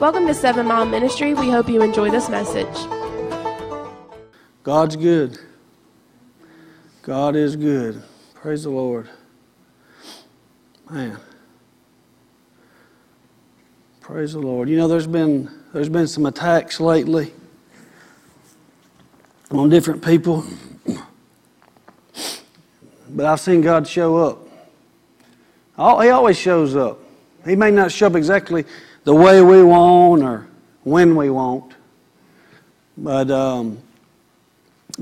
[0.00, 1.34] Welcome to Seven Mile Ministry.
[1.34, 2.66] We hope you enjoy this message.
[4.64, 5.38] God's good.
[7.02, 8.02] God is good.
[8.34, 9.08] Praise the Lord.
[10.90, 11.16] Man.
[14.00, 14.68] Praise the Lord.
[14.68, 17.32] You know, there's been there's been some attacks lately
[19.52, 20.44] on different people,
[23.10, 24.40] but I've seen God show up.
[25.76, 26.98] He always shows up.
[27.46, 28.64] He may not show up exactly
[29.04, 30.46] the way we want or
[30.82, 31.74] when we want,
[32.96, 33.78] but um,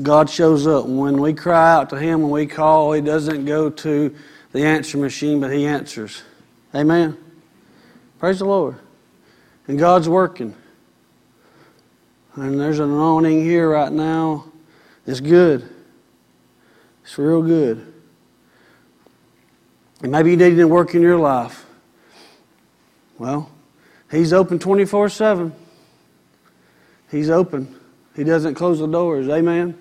[0.01, 0.87] God shows up.
[0.87, 4.15] When we cry out to Him, when we call, He doesn't go to
[4.53, 6.23] the answer machine, but He answers.
[6.75, 7.17] Amen.
[8.19, 8.77] Praise the Lord.
[9.69, 10.55] And God's working.
[12.35, 14.47] And there's an anointing here right now.
[15.07, 15.69] It's good.
[17.05, 17.93] It's real good.
[20.03, 21.67] And maybe you need to work in your life.
[23.19, 23.52] Well,
[24.13, 25.53] He's open 24 7.
[27.11, 27.75] He's open.
[28.15, 29.27] He doesn't close the doors.
[29.29, 29.77] Amen.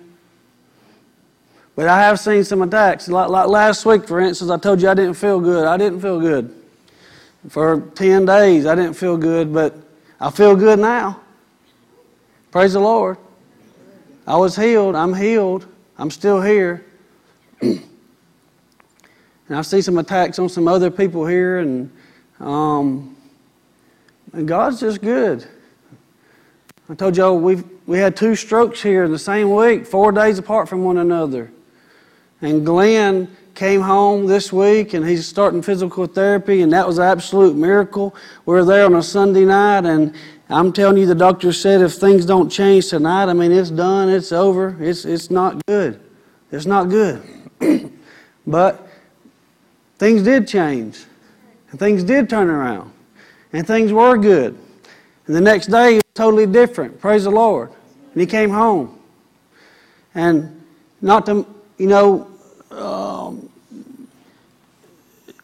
[1.76, 3.08] But I have seen some attacks.
[3.08, 5.66] Like, like last week, for instance, I told you I didn't feel good.
[5.66, 6.54] I didn't feel good.
[7.48, 9.76] For 10 days, I didn't feel good, but
[10.18, 11.20] I feel good now.
[12.50, 13.18] Praise the Lord.
[14.26, 14.94] I was healed.
[14.94, 15.66] I'm healed.
[15.98, 16.86] I'm still here.
[17.60, 17.82] and
[19.50, 21.90] I see some attacks on some other people here, and,
[22.40, 23.11] um,
[24.32, 25.46] and God's just good.
[26.88, 30.38] I told y'all we we had two strokes here in the same week, four days
[30.38, 31.50] apart from one another.
[32.40, 37.04] And Glenn came home this week and he's starting physical therapy, and that was an
[37.04, 38.14] absolute miracle.
[38.46, 40.14] We were there on a Sunday night, and
[40.48, 44.08] I'm telling you, the doctor said if things don't change tonight, I mean, it's done,
[44.08, 46.00] it's over, it's, it's not good.
[46.50, 47.22] It's not good.
[48.46, 48.86] but
[49.98, 51.04] things did change,
[51.70, 52.92] and things did turn around,
[53.52, 54.58] and things were good.
[55.26, 57.00] And the next day, was totally different.
[57.00, 57.70] Praise the Lord.
[58.12, 58.98] And he came home.
[60.14, 60.62] And
[61.00, 61.46] not to,
[61.78, 62.28] you know,
[62.70, 63.48] um,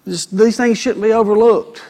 [0.04, 1.82] this, these things shouldn't be overlooked.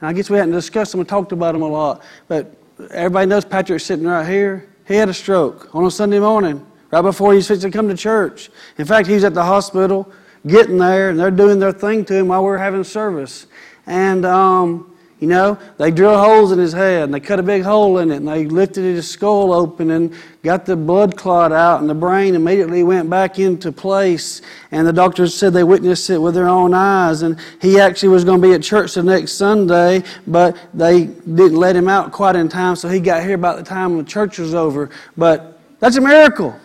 [0.00, 2.02] And I guess we hadn't discussed them and talked about them a lot.
[2.26, 2.54] But
[2.90, 4.68] everybody knows Patrick's sitting right here.
[4.86, 7.88] He had a stroke on a Sunday morning, right before he was supposed to come
[7.88, 8.50] to church.
[8.78, 10.10] In fact, he was at the hospital
[10.46, 13.46] getting there, and they're doing their thing to him while we are having service.
[13.86, 14.87] And um,
[15.20, 18.12] you know, they drilled holes in his head and they cut a big hole in
[18.12, 20.14] it and they lifted his skull open and
[20.44, 24.42] got the blood clot out and the brain immediately went back into place.
[24.70, 27.22] And the doctors said they witnessed it with their own eyes.
[27.22, 31.56] And he actually was going to be at church the next Sunday, but they didn't
[31.56, 34.38] let him out quite in time, so he got here about the time when church
[34.38, 34.88] was over.
[35.16, 36.58] But that's a miracle.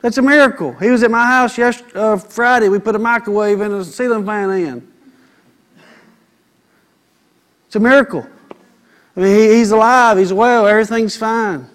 [0.00, 0.74] That's a miracle.
[0.74, 2.68] He was at my house yesterday, uh, Friday.
[2.68, 4.93] We put a microwave and a ceiling fan in.
[7.74, 8.24] It's a miracle.
[9.16, 11.68] I mean, he, he's alive, he's well, everything's fine.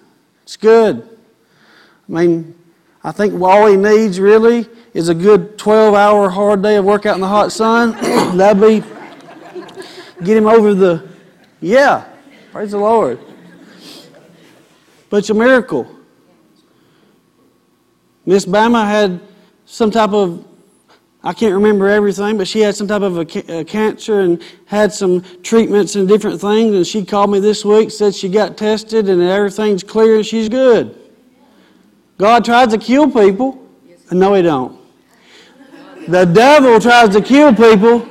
[0.44, 1.06] It's good.
[2.08, 2.54] I mean,
[3.04, 7.04] I think all he needs really is a good 12 hour hard day of work
[7.04, 7.90] out in the hot sun.
[8.38, 8.82] That'd be,
[10.24, 11.06] get him over the,
[11.60, 12.06] yeah,
[12.50, 13.20] praise the Lord.
[15.10, 15.86] But it's a miracle.
[18.24, 19.20] Miss Bama had
[19.66, 20.46] some type of
[21.22, 24.90] I can't remember everything, but she had some type of a, a, cancer and had
[24.90, 26.74] some treatments and different things.
[26.74, 30.48] And she called me this week, said she got tested and everything's clear and she's
[30.48, 30.98] good.
[32.16, 33.68] God tries to kill people.
[34.10, 34.80] No, He don't.
[36.08, 38.06] The devil tries to kill people.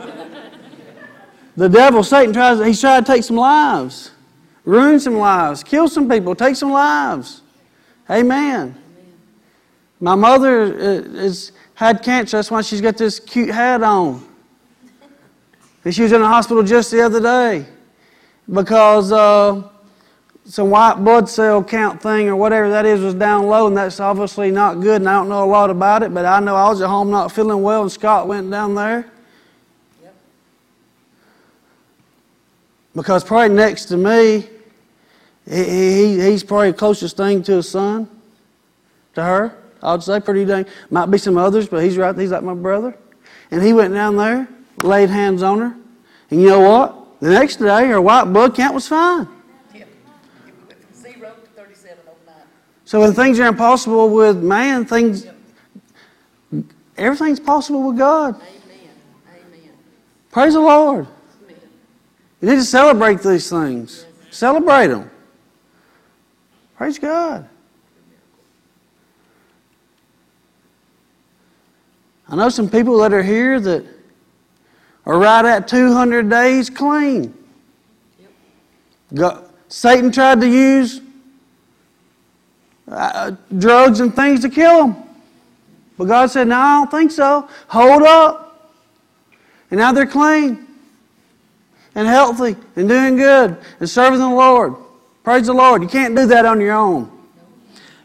[1.55, 2.63] The devil, Satan, tries.
[2.63, 4.11] He's trying to take some lives,
[4.63, 7.41] ruin some lives, kill some people, take some lives.
[8.09, 8.75] Amen.
[9.99, 12.35] My mother uh, is had cancer.
[12.35, 14.21] That's why she's got this cute hat on.
[15.85, 17.65] And she was in the hospital just the other day
[18.53, 19.63] because uh,
[20.43, 24.01] some white blood cell count thing or whatever that is was down low, and that's
[24.01, 24.97] obviously not good.
[24.97, 27.11] And I don't know a lot about it, but I know I was at home
[27.11, 29.09] not feeling well, and Scott went down there.
[32.93, 34.49] Because probably next to me,
[35.49, 38.09] he, he, he's probably the closest thing to a son,
[39.13, 39.58] to her.
[39.81, 40.65] I'd say pretty dang.
[40.89, 42.17] Might be some others, but he's right.
[42.17, 42.97] He's like my brother.
[43.51, 44.47] And he went down there,
[44.83, 45.75] laid hands on her.
[46.29, 47.19] And you know what?
[47.19, 49.27] The next day, her white blood count was fine.
[50.95, 52.45] Zero to 37 overnight.
[52.85, 55.25] So when things are impossible with man, things,
[56.97, 58.35] everything's possible with God.
[58.35, 58.47] Amen.
[59.27, 59.71] Amen.
[60.31, 61.07] Praise the Lord.
[61.43, 61.57] Amen.
[62.41, 64.05] You need to celebrate these things.
[64.29, 65.09] Celebrate them.
[66.77, 67.48] Praise God.
[72.29, 73.85] I know some people that are here that
[75.05, 77.33] are right at 200 days clean.
[79.13, 81.01] God, Satan tried to use
[82.87, 85.03] uh, drugs and things to kill them.
[85.97, 87.49] But God said, No, I don't think so.
[87.67, 88.71] Hold up.
[89.71, 90.67] And now they're clean
[91.95, 94.75] and healthy and doing good and serving the Lord.
[95.23, 95.81] Praise the Lord.
[95.81, 97.11] You can't do that on your own.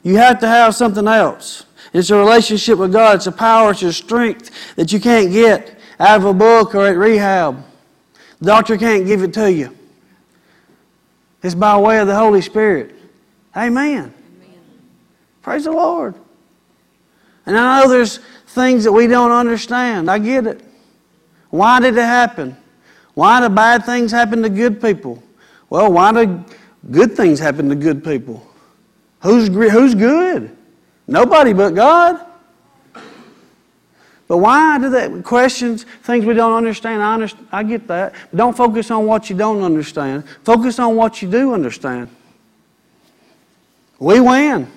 [0.02, 1.64] You have to have something else.
[1.94, 3.16] It's a relationship with God.
[3.16, 6.86] It's a power, it's a strength that you can't get out of a book or
[6.86, 7.64] at rehab.
[8.40, 9.74] The doctor can't give it to you.
[11.42, 12.96] It's by way of the Holy Spirit.
[13.56, 14.12] Amen.
[14.12, 14.60] Amen.
[15.40, 16.16] Praise the Lord.
[17.46, 18.18] And I know there's
[18.48, 20.10] things that we don't understand.
[20.10, 20.62] I get it.
[21.50, 22.56] Why did it happen?
[23.14, 25.22] Why do bad things happen to good people?
[25.70, 26.44] Well, why do
[26.90, 28.44] good things happen to good people?
[29.22, 30.56] Who's, who's good?
[31.06, 32.24] Nobody but God.
[34.26, 35.22] But why do that?
[35.22, 37.02] Questions, things we don't understand.
[37.02, 38.14] I, understand, I get that.
[38.30, 40.24] But don't focus on what you don't understand.
[40.44, 42.08] Focus on what you do understand.
[43.98, 44.70] We win.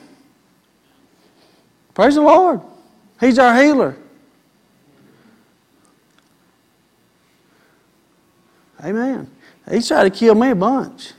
[1.94, 2.62] Praise the Lord.
[3.19, 3.95] He's our healer.
[8.83, 9.29] Amen.
[9.71, 11.13] He tried to kill me a bunch.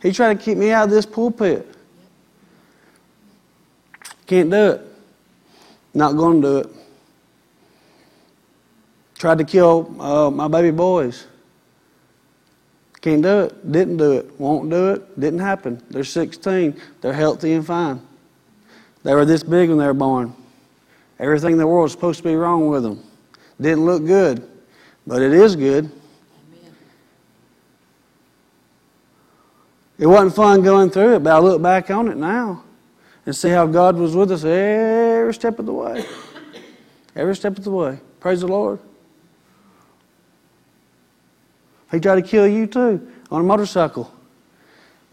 [0.00, 1.73] He tried to keep me out of this pulpit.
[4.26, 4.80] Can't do it.
[5.92, 6.66] Not going to do it.
[9.18, 11.26] Tried to kill uh, my baby boys.
[13.00, 13.70] Can't do it.
[13.70, 14.40] Didn't do it.
[14.40, 15.20] Won't do it.
[15.20, 15.82] Didn't happen.
[15.90, 16.80] They're 16.
[17.00, 18.00] They're healthy and fine.
[19.02, 20.34] They were this big when they were born.
[21.18, 23.02] Everything in the world is supposed to be wrong with them.
[23.60, 24.48] Didn't look good,
[25.06, 25.90] but it is good.
[29.96, 32.64] It wasn't fun going through it, but I look back on it now
[33.26, 36.04] and see how God was with us every step of the way.
[37.16, 37.98] Every step of the way.
[38.20, 38.80] Praise the Lord.
[41.90, 44.12] He tried to kill you too on a motorcycle.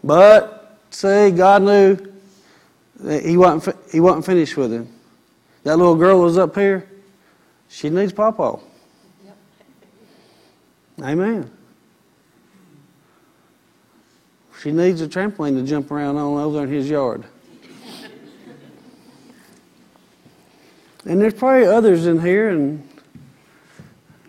[0.02, 1.96] But, see, God knew
[3.00, 4.88] that he wasn't, he wasn't finished with him.
[5.62, 6.88] That little girl was up here.
[7.68, 8.58] She needs Papa.
[9.24, 9.36] Yep.
[11.02, 11.50] Amen.
[14.60, 17.24] She needs a trampoline to jump around on over in his yard.
[21.04, 22.88] And there's probably others in here, and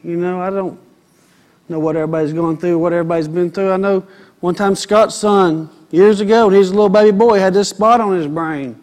[0.03, 0.79] you know, I don't
[1.69, 3.71] know what everybody's going through, what everybody's been through.
[3.71, 4.05] I know
[4.39, 7.69] one time Scott's son, years ago, when he was a little baby boy, had this
[7.69, 8.81] spot on his brain.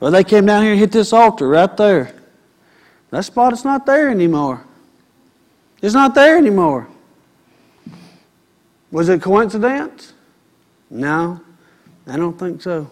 [0.00, 2.14] Well, they came down here and hit this altar right there.
[3.10, 4.64] That spot is not there anymore.
[5.82, 6.88] It's not there anymore.
[8.90, 10.14] Was it coincidence?
[10.88, 11.40] No,
[12.06, 12.90] I don't think so.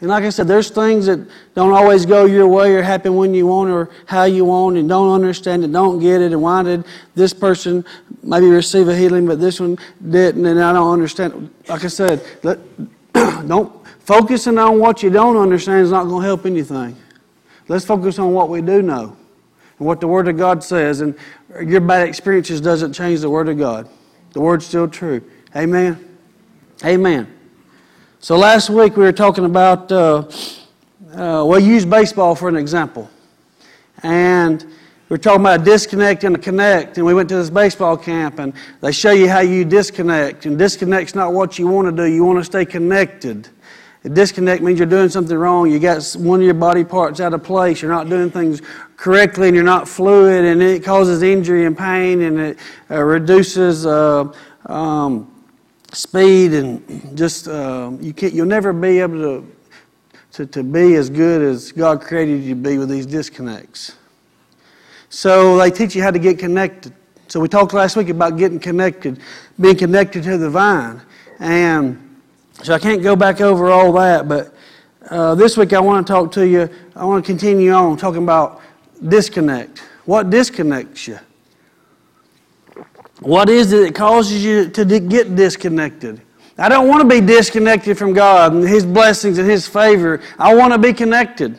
[0.00, 1.20] And like I said, there's things that
[1.54, 4.88] don't always go your way or happen when you want or how you want and
[4.88, 7.84] don't understand it, don't get it, and why did this person
[8.22, 11.50] maybe receive a healing but this one didn't, and I don't understand.
[11.68, 12.58] Like I said, let,
[13.12, 16.96] don't focusing on what you don't understand is not going to help anything.
[17.68, 19.16] Let's focus on what we do know
[19.78, 21.00] and what the Word of God says.
[21.00, 21.14] And
[21.64, 23.88] your bad experiences doesn't change the Word of God.
[24.32, 25.22] The Word's still true.
[25.54, 26.18] Amen.
[26.84, 27.39] Amen.
[28.22, 30.24] So last week we were talking about, uh,
[31.12, 33.08] uh, well, use baseball for an example.
[34.02, 36.98] And we were talking about disconnect and connect.
[36.98, 38.52] And we went to this baseball camp and
[38.82, 40.44] they show you how you disconnect.
[40.44, 43.48] And disconnect's not what you want to do, you want to stay connected.
[44.02, 45.70] Disconnect means you're doing something wrong.
[45.70, 47.80] You got one of your body parts out of place.
[47.80, 48.60] You're not doing things
[48.98, 52.58] correctly, and you're not fluid, and it causes injury and pain, and it
[52.90, 54.30] uh, reduces uh,
[54.66, 55.29] um,
[55.92, 59.56] speed and just um, you can't you'll never be able to,
[60.32, 63.96] to to be as good as God created you to be with these disconnects.
[65.08, 66.94] So they teach you how to get connected.
[67.28, 69.20] So we talked last week about getting connected,
[69.60, 71.00] being connected to the vine,
[71.38, 72.18] and
[72.62, 74.28] so I can't go back over all that.
[74.28, 74.54] But
[75.08, 76.68] uh, this week I want to talk to you.
[76.94, 78.60] I want to continue on talking about
[79.08, 79.80] disconnect.
[80.04, 81.18] What disconnects you?
[83.20, 86.20] What is it that causes you to get disconnected?
[86.56, 90.20] I don't want to be disconnected from God and His blessings and His favor.
[90.38, 91.58] I want to be connected.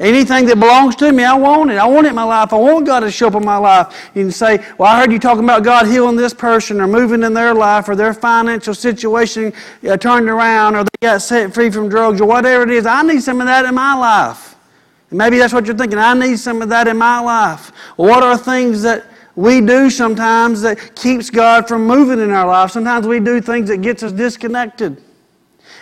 [0.00, 1.74] Anything that belongs to me, I want it.
[1.74, 2.52] I want it in my life.
[2.52, 4.10] I want God to show up in my life.
[4.12, 7.32] Can say, Well, I heard you talking about God healing this person or moving in
[7.32, 9.52] their life or their financial situation
[9.88, 12.86] uh, turned around or they got set free from drugs or whatever it is.
[12.86, 14.56] I need some of that in my life.
[15.10, 15.98] And maybe that's what you're thinking.
[15.98, 17.72] I need some of that in my life.
[17.96, 19.06] Well, what are things that
[19.38, 22.72] we do sometimes that keeps God from moving in our life.
[22.72, 25.00] Sometimes we do things that gets us disconnected.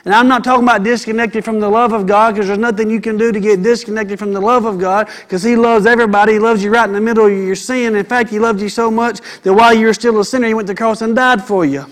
[0.04, 3.00] And I'm not talking about disconnected from the love of God because there's nothing you
[3.00, 6.34] can do to get disconnected from the love of God because He loves everybody.
[6.34, 7.96] He loves you right in the middle of your sin.
[7.96, 10.52] In fact, He loved you so much that while you were still a sinner, He
[10.52, 11.86] went to the cross and died for you.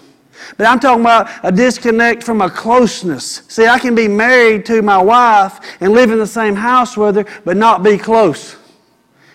[0.59, 3.41] But I'm talking about a disconnect from a closeness.
[3.49, 7.17] See, I can be married to my wife and live in the same house with
[7.17, 8.59] her, but not be close.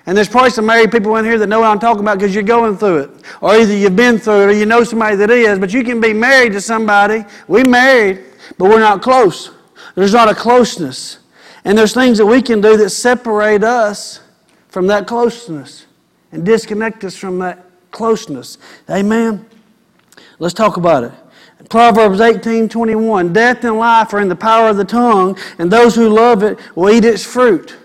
[0.10, 2.34] And there's probably some married people in here that know what I'm talking about because
[2.34, 3.10] you're going through it.
[3.42, 5.60] Or either you've been through it or you know somebody that is.
[5.60, 7.24] But you can be married to somebody.
[7.48, 8.24] We married,
[8.58, 9.51] but we're not close.
[9.94, 11.20] There's not a closeness.
[11.63, 14.22] And there's things that we can do that separate us
[14.70, 15.86] from that closeness
[16.32, 18.58] and disconnect us from that closeness.
[18.89, 19.46] Amen?
[20.39, 21.12] Let's talk about it.
[21.70, 23.32] Proverbs 18 21.
[23.32, 26.58] Death and life are in the power of the tongue, and those who love it
[26.75, 27.78] will eat its fruit.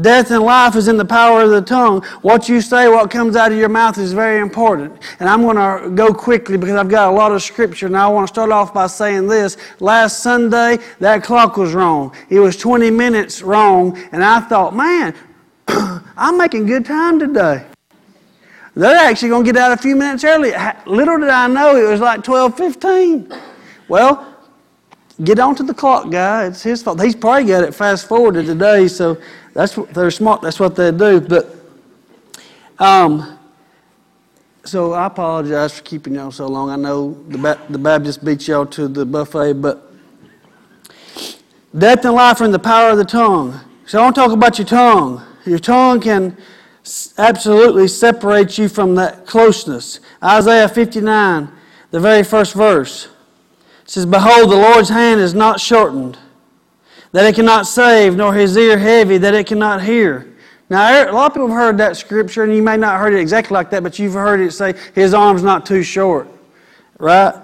[0.00, 2.02] Death and life is in the power of the tongue.
[2.22, 4.96] What you say, what comes out of your mouth is very important.
[5.18, 7.86] And I'm going to go quickly because I've got a lot of scripture.
[7.86, 9.56] And I want to start off by saying this.
[9.80, 12.14] Last Sunday, that clock was wrong.
[12.28, 13.98] It was 20 minutes wrong.
[14.12, 15.14] And I thought, man,
[16.16, 17.66] I'm making good time today.
[18.76, 20.52] They're actually going to get out a few minutes early.
[20.86, 23.36] Little did I know it was like 12:15.
[23.88, 24.36] Well,
[25.24, 26.46] get onto the clock, guy.
[26.46, 27.02] It's his fault.
[27.02, 29.18] He's probably got it fast forwarded today, so
[29.58, 30.40] that's what they're smart.
[30.40, 31.20] That's what they do.
[31.20, 31.52] But
[32.78, 33.40] um,
[34.64, 36.70] so I apologize for keeping y'all so long.
[36.70, 39.92] I know the ba- the Baptist beat y'all to the buffet, but
[41.76, 43.58] death and life are in the power of the tongue.
[43.84, 45.24] So I want to talk about your tongue.
[45.44, 46.36] Your tongue can
[47.18, 49.98] absolutely separate you from that closeness.
[50.22, 51.50] Isaiah 59,
[51.90, 53.08] the very first verse,
[53.86, 56.16] says, Behold, the Lord's hand is not shortened,
[57.12, 60.34] that it cannot save, nor his ear heavy, that it cannot hear.
[60.70, 63.00] Now, er, a lot of people have heard that scripture, and you may not have
[63.00, 66.28] heard it exactly like that, but you've heard it say, His arm's not too short,
[66.98, 67.34] right?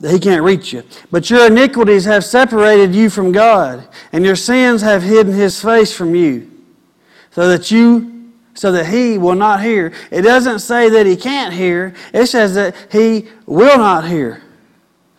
[0.00, 0.82] That He can't reach you.
[1.10, 5.94] But your iniquities have separated you from God, and your sins have hidden His face
[5.94, 6.50] from you,
[7.30, 8.12] so that you
[8.54, 9.92] so that he will not hear.
[10.10, 14.42] It doesn't say that he can't hear, it says that he will not hear.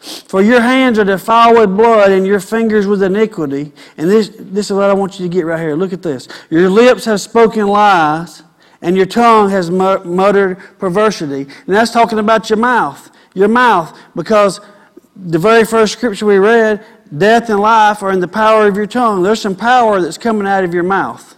[0.04, 3.72] For your hands are defiled with blood and your fingers with iniquity.
[3.98, 5.76] And this, this is what I want you to get right here.
[5.76, 6.28] Look at this.
[6.50, 8.44] Your lips have spoken lies,
[8.82, 11.44] and your tongue has muttered perversity.
[11.44, 13.12] And that's talking about your mouth.
[13.34, 14.60] Your mouth, because
[15.16, 16.86] the very first scripture we read,
[17.18, 19.24] death and life are in the power of your tongue.
[19.24, 21.34] There's some power that's coming out of your mouth.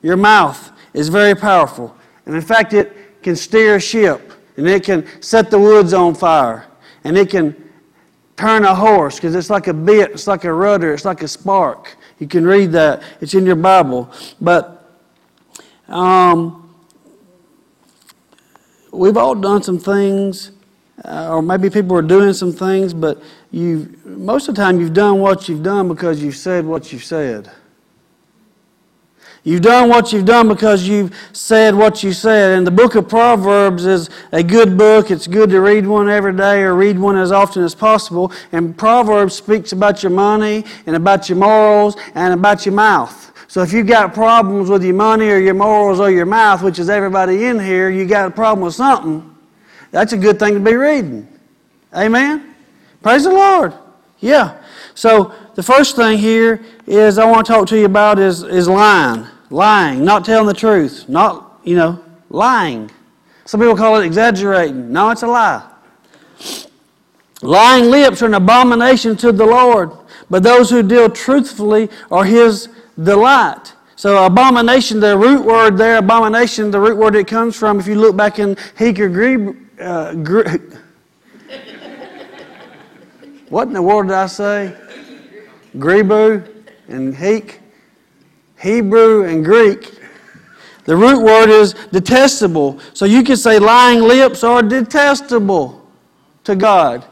[0.00, 1.96] Your mouth is very powerful.
[2.24, 6.14] And in fact, it can steer a ship, and it can set the woods on
[6.14, 6.68] fire
[7.04, 7.56] and it can
[8.36, 11.28] turn a horse because it's like a bit, it's like a rudder, it's like a
[11.28, 11.96] spark.
[12.18, 14.10] You can read that, it's in your Bible.
[14.40, 14.96] But
[15.88, 16.74] um,
[18.92, 20.52] we've all done some things,
[21.04, 24.92] uh, or maybe people are doing some things, but you most of the time you've
[24.94, 27.50] done what you've done because you've said what you've said.
[29.48, 32.58] You've done what you've done because you've said what you said.
[32.58, 35.10] And the book of Proverbs is a good book.
[35.10, 38.30] It's good to read one every day or read one as often as possible.
[38.52, 43.32] And Proverbs speaks about your money and about your morals and about your mouth.
[43.48, 46.78] So if you've got problems with your money or your morals or your mouth, which
[46.78, 49.34] is everybody in here, you got a problem with something,
[49.90, 51.26] that's a good thing to be reading.
[51.96, 52.54] Amen?
[53.02, 53.72] Praise the Lord.
[54.18, 54.62] Yeah.
[54.94, 58.68] So the first thing here is I want to talk to you about is, is
[58.68, 59.26] lying.
[59.50, 62.90] Lying, not telling the truth, not, you know, lying.
[63.44, 64.92] Some people call it exaggerating.
[64.92, 65.66] No, it's a lie.
[67.40, 69.92] Lying lips are an abomination to the Lord,
[70.28, 72.68] but those who deal truthfully are His
[73.02, 73.74] delight.
[73.96, 77.96] So, abomination, the root word there, abomination, the root word it comes from, if you
[77.96, 80.14] look back in Greek, uh,
[83.48, 84.76] what in the world did I say?
[85.76, 86.46] Grebu
[86.88, 87.60] and Heek.
[88.60, 89.98] Hebrew and Greek,
[90.84, 92.80] the root word is detestable.
[92.94, 95.86] So you could say lying lips are detestable
[96.44, 97.04] to God.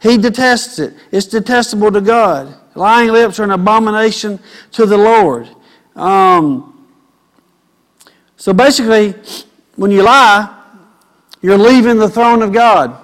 [0.00, 0.94] He detests it.
[1.10, 2.54] It's detestable to God.
[2.74, 4.38] Lying lips are an abomination
[4.72, 5.48] to the Lord.
[5.96, 6.86] Um,
[8.36, 9.14] so basically,
[9.76, 10.58] when you lie,
[11.40, 13.01] you're leaving the throne of God.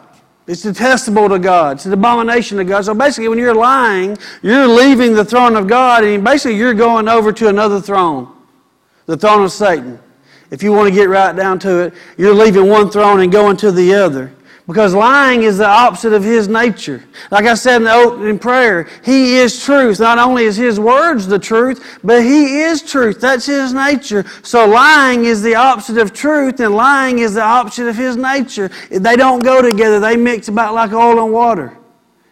[0.48, 1.76] It's detestable to God.
[1.76, 2.82] It's an abomination to God.
[2.82, 7.06] So basically, when you're lying, you're leaving the throne of God, and basically you're going
[7.06, 8.34] over to another throne,
[9.04, 10.00] the throne of Satan.
[10.50, 13.58] If you want to get right down to it, you're leaving one throne and going
[13.58, 14.32] to the other.
[14.68, 17.02] Because lying is the opposite of his nature.
[17.30, 19.98] Like I said in the opening prayer, he is truth.
[19.98, 23.18] Not only is his words the truth, but he is truth.
[23.18, 24.26] That's his nature.
[24.42, 28.70] So lying is the opposite of truth, and lying is the opposite of his nature.
[28.90, 31.78] They don't go together, they mix about like oil and water.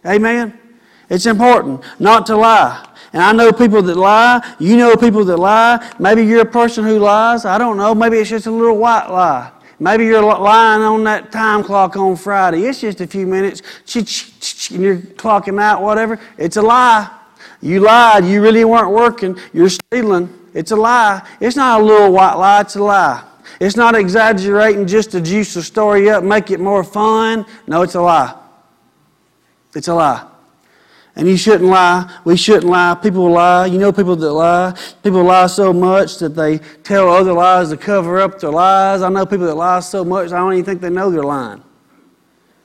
[0.05, 0.59] Amen?
[1.09, 2.87] It's important not to lie.
[3.13, 4.55] And I know people that lie.
[4.59, 5.93] You know people that lie.
[5.97, 7.45] Maybe you're a person who lies.
[7.45, 7.95] I don't know.
[7.95, 9.51] Maybe it's just a little white lie.
[9.79, 12.63] Maybe you're lying on that time clock on Friday.
[12.63, 13.61] It's just a few minutes,
[13.93, 16.19] and you're clocking out, whatever.
[16.37, 17.09] It's a lie.
[17.61, 18.25] You lied.
[18.25, 19.37] You really weren't working.
[19.53, 20.33] You're stealing.
[20.53, 21.27] It's a lie.
[21.39, 23.23] It's not a little white lie, it's a lie.
[23.59, 27.45] It's not exaggerating just to juice the story up, make it more fun.
[27.67, 28.35] No, it's a lie.
[29.75, 30.25] It's a lie.
[31.17, 32.19] And you shouldn't lie.
[32.25, 32.93] We shouldn't lie.
[32.93, 33.65] People lie.
[33.65, 34.77] You know people that lie.
[35.03, 39.01] People lie so much that they tell other lies to cover up their lies.
[39.01, 41.63] I know people that lie so much I don't even think they know they're lying.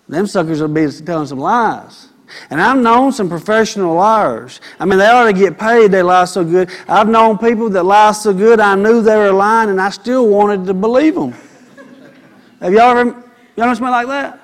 [0.06, 2.09] Them suckers will be telling some lies.
[2.50, 4.61] And I've known some professional liars.
[4.78, 6.71] I mean, they ought to get paid, they lie so good.
[6.88, 10.28] I've known people that lie so good, I knew they were lying, and I still
[10.28, 11.32] wanted to believe them.
[12.61, 13.04] Have y'all ever,
[13.56, 14.41] y'all know somebody like that?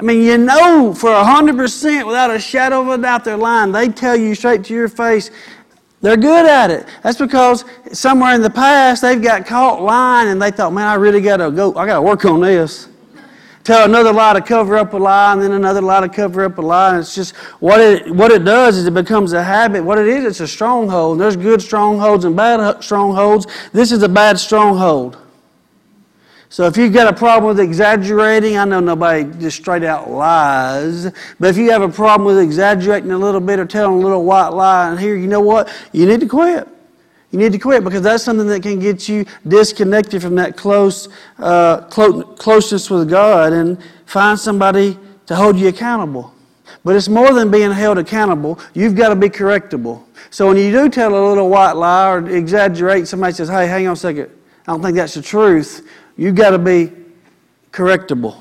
[0.00, 3.70] I mean, you know for 100% without a shadow of a doubt they're lying.
[3.70, 5.30] They tell you straight to your face,
[6.00, 6.86] they're good at it.
[7.02, 10.94] That's because somewhere in the past they've got caught lying and they thought, man, I
[10.94, 12.88] really got to go, I got to work on this
[13.70, 16.58] tell another lie to cover up a lie, and then another lie to cover up
[16.58, 16.90] a lie.
[16.90, 19.84] And it's just what it what it does is it becomes a habit.
[19.84, 21.20] What it is, it's a stronghold.
[21.20, 23.46] There's good strongholds and bad strongholds.
[23.72, 25.18] This is a bad stronghold.
[26.50, 31.04] So if you've got a problem with exaggerating, I know nobody just straight out lies,
[31.38, 34.24] but if you have a problem with exaggerating a little bit or telling a little
[34.24, 35.72] white lie, and here, you know what?
[35.92, 36.66] You need to quit.
[37.30, 41.08] You need to quit because that's something that can get you disconnected from that close
[41.38, 46.34] uh, clo- closeness with God and find somebody to hold you accountable.
[46.82, 48.58] But it's more than being held accountable.
[48.74, 50.02] You've got to be correctable.
[50.30, 53.86] So when you do tell a little white lie or exaggerate, somebody says, hey, hang
[53.86, 54.32] on a second,
[54.66, 55.88] I don't think that's the truth.
[56.20, 56.92] You've got to be
[57.72, 58.36] correctable.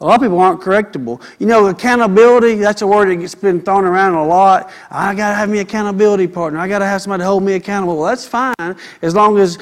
[0.00, 1.22] A lot of people aren't correctable.
[1.38, 4.70] You know, accountability, that's a word that gets been thrown around a lot.
[4.90, 6.58] I got to have me accountability partner.
[6.58, 7.98] I got to have somebody to hold me accountable.
[7.98, 8.54] Well, that's fine
[9.02, 9.58] as long as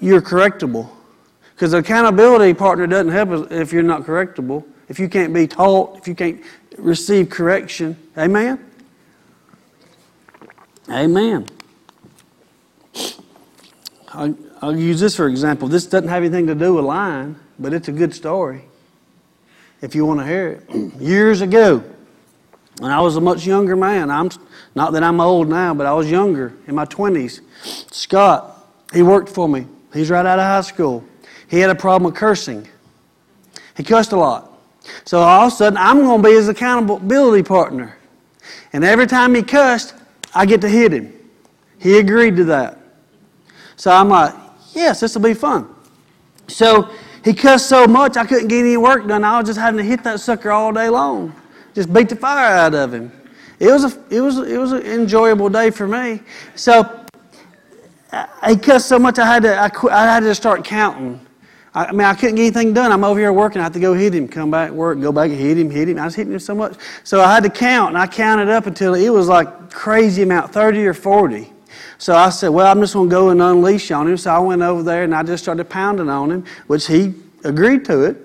[0.00, 0.88] you're correctable.
[1.56, 6.06] Because accountability partner doesn't help if you're not correctable, if you can't be taught, if
[6.06, 6.40] you can't
[6.78, 7.96] receive correction.
[8.16, 8.64] Amen?
[10.88, 11.46] Amen.
[14.12, 15.68] I'll, I'll use this for example.
[15.68, 18.64] This doesn't have anything to do with lying, but it's a good story
[19.80, 20.94] if you want to hear it.
[21.00, 21.82] Years ago,
[22.78, 24.30] when I was a much younger man, I'm
[24.74, 27.40] not that I'm old now, but I was younger in my 20s.
[27.92, 29.66] Scott, he worked for me.
[29.92, 31.04] He's right out of high school.
[31.48, 32.66] He had a problem with cursing.
[33.76, 34.52] He cussed a lot.
[35.04, 37.96] So all of a sudden, I'm going to be his accountability partner.
[38.72, 39.94] And every time he cussed,
[40.34, 41.12] I get to hit him.
[41.78, 42.78] He agreed to that.
[43.76, 44.34] So I'm like,
[44.74, 45.68] yes, this will be fun.
[46.48, 46.90] So
[47.24, 49.24] he cussed so much I couldn't get any work done.
[49.24, 51.34] I was just having to hit that sucker all day long,
[51.74, 53.12] just beat the fire out of him.
[53.58, 56.20] It was a, it was, it was an enjoyable day for me.
[56.54, 57.06] So
[58.10, 61.20] uh, he cussed so much I had to, I, I had to start counting.
[61.74, 62.90] I, I mean, I couldn't get anything done.
[62.90, 63.60] I'm over here working.
[63.60, 65.90] I have to go hit him, come back, work, go back and hit him, hit
[65.90, 65.98] him.
[65.98, 66.76] I was hitting him so much.
[67.04, 70.52] So I had to count, and I counted up until it was like crazy amount,
[70.52, 71.52] 30 or 40.
[72.00, 74.16] So I said, well, I'm just going to go and unleash on him.
[74.16, 77.12] So I went over there and I just started pounding on him, which he
[77.44, 78.16] agreed to it.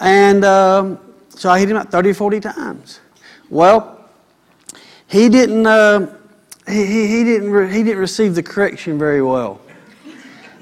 [0.00, 0.98] And um,
[1.28, 3.00] so I hit him about 30 or 40 times.
[3.50, 4.08] Well,
[5.06, 6.16] he didn't, uh,
[6.66, 9.60] he, he, didn't re- he didn't receive the correction very well.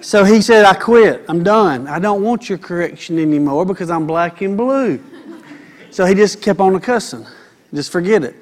[0.01, 1.25] So he said, I quit.
[1.29, 1.87] I'm done.
[1.87, 5.01] I don't want your correction anymore because I'm black and blue.
[5.93, 7.25] So he just kept on cussing.
[7.73, 8.35] Just forget it.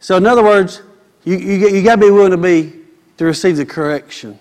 [0.00, 0.82] So, in other words,
[1.24, 2.72] you, you, you got to be willing to be
[3.16, 4.38] to receive the correction,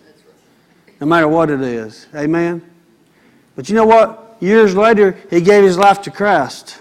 [1.00, 2.08] no matter what it is.
[2.16, 2.62] Amen.
[3.56, 4.38] But you know what?
[4.40, 6.80] Years later, he gave his life to Christ.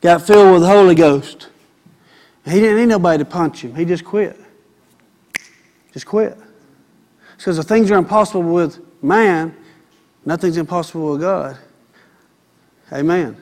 [0.00, 1.48] Got filled with the Holy Ghost.
[2.44, 3.74] He didn't need nobody to punch him.
[3.74, 4.38] He just quit.
[5.92, 6.36] Just quit.
[7.36, 9.56] Because the things are impossible with man,
[10.24, 11.56] nothing's impossible with God.
[12.92, 13.36] Amen.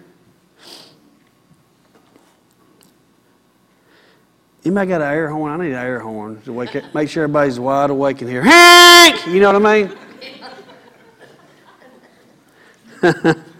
[4.64, 5.52] Anybody got an air horn?
[5.52, 8.42] I need an air horn to wake up, make sure everybody's wide awake in here.
[8.42, 9.26] Hank!
[9.26, 9.86] You know what I
[13.02, 13.44] mean?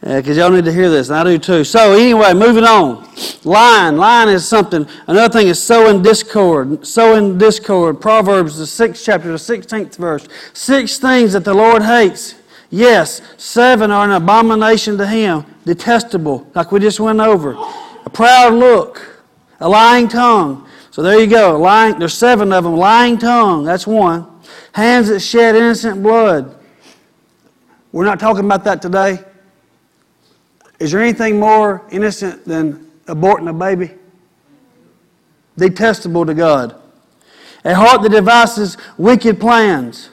[0.00, 1.62] Because y'all need to hear this, and I do too.
[1.62, 3.06] So, anyway, moving on.
[3.44, 3.98] Lying.
[3.98, 4.86] Lying is something.
[5.06, 6.86] Another thing is sowing discord.
[6.86, 8.00] Sowing discord.
[8.00, 10.26] Proverbs, the sixth chapter, the 16th verse.
[10.54, 12.34] Six things that the Lord hates.
[12.70, 17.52] Yes, seven are an abomination to him, detestable, like we just went over.
[18.06, 19.09] A proud look
[19.60, 20.66] a lying tongue.
[20.90, 21.58] So there you go.
[21.58, 21.98] Lying.
[21.98, 22.76] There's seven of them.
[22.76, 23.64] Lying tongue.
[23.64, 24.26] That's one.
[24.72, 26.56] Hands that shed innocent blood.
[27.92, 29.24] We're not talking about that today.
[30.78, 33.94] Is there anything more innocent than aborting a baby?
[35.56, 36.80] Detestable to God.
[37.64, 40.08] A heart that devises wicked plans.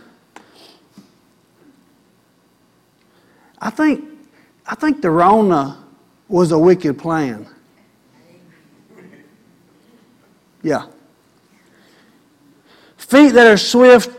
[3.59, 4.03] I think,
[4.65, 5.83] I think the Rona
[6.27, 7.47] was a wicked plan.
[10.63, 10.85] Yeah.
[12.97, 14.09] Feet that are swift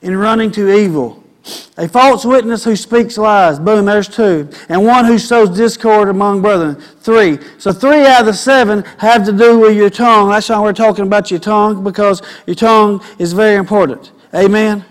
[0.00, 1.22] in running to evil.
[1.76, 3.58] A false witness who speaks lies.
[3.58, 4.48] Boom, there's two.
[4.68, 6.76] And one who sows discord among brethren.
[7.00, 7.38] Three.
[7.58, 10.30] So three out of the seven have to do with your tongue.
[10.30, 14.12] That's why we're talking about your tongue, because your tongue is very important.
[14.34, 14.84] Amen.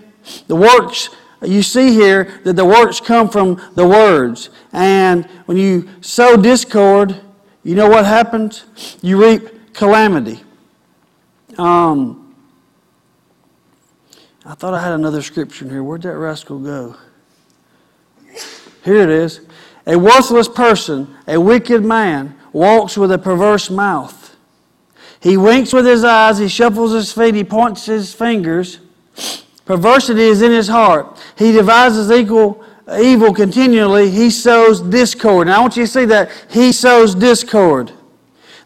[0.46, 1.08] The works
[1.42, 4.50] you see here that the works come from the words.
[4.72, 7.20] And when you sow discord,
[7.64, 8.64] you know what happens?
[9.02, 10.42] You reap calamity.
[11.58, 12.34] Um,
[14.44, 15.82] I thought I had another scripture in here.
[15.82, 16.96] Where'd that rascal go?
[18.84, 19.40] Here it is.
[19.86, 24.36] A worthless person, a wicked man, walks with a perverse mouth.
[25.20, 28.80] He winks with his eyes, he shuffles his feet, he points his fingers.
[29.64, 31.16] Perversity is in his heart.
[31.36, 32.64] He devises equal
[33.00, 34.10] evil continually.
[34.10, 35.46] He sows discord.
[35.46, 36.30] Now I want you to see that.
[36.50, 37.92] He sows discord.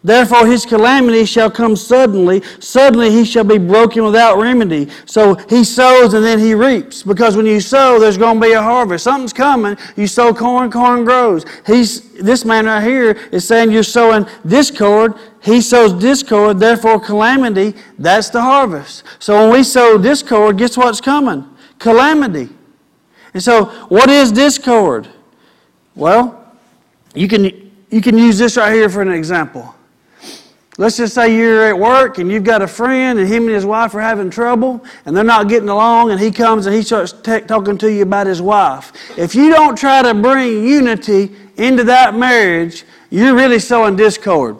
[0.06, 2.40] Therefore, his calamity shall come suddenly.
[2.60, 4.88] Suddenly, he shall be broken without remedy.
[5.04, 7.02] So he sows and then he reaps.
[7.02, 9.02] Because when you sow, there's going to be a harvest.
[9.02, 9.76] Something's coming.
[9.96, 11.44] You sow corn, corn grows.
[11.66, 15.14] He's, this man right here is saying you're sowing discord.
[15.42, 17.74] He sows discord, therefore, calamity.
[17.98, 19.02] That's the harvest.
[19.18, 21.44] So when we sow discord, guess what's coming?
[21.80, 22.48] Calamity.
[23.34, 25.08] And so, what is discord?
[25.96, 26.54] Well,
[27.12, 29.74] you can, you can use this right here for an example.
[30.78, 33.64] Let's just say you're at work and you've got a friend and him and his
[33.64, 37.12] wife are having trouble and they're not getting along and he comes and he starts
[37.12, 38.92] talking to you about his wife.
[39.16, 44.58] If you don't try to bring unity into that marriage, you're really sowing discord.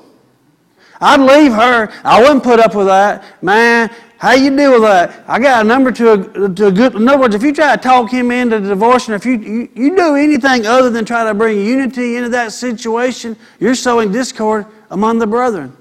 [1.02, 1.92] I'd leave her.
[2.02, 3.22] I wouldn't put up with that.
[3.42, 5.22] Man, how you deal with that?
[5.28, 6.94] I got a number to a, to a good.
[6.94, 9.68] In other words, if you try to talk him into divorce, and if you, you,
[9.74, 14.64] you do anything other than try to bring unity into that situation, you're sowing discord
[14.90, 15.76] among the brethren.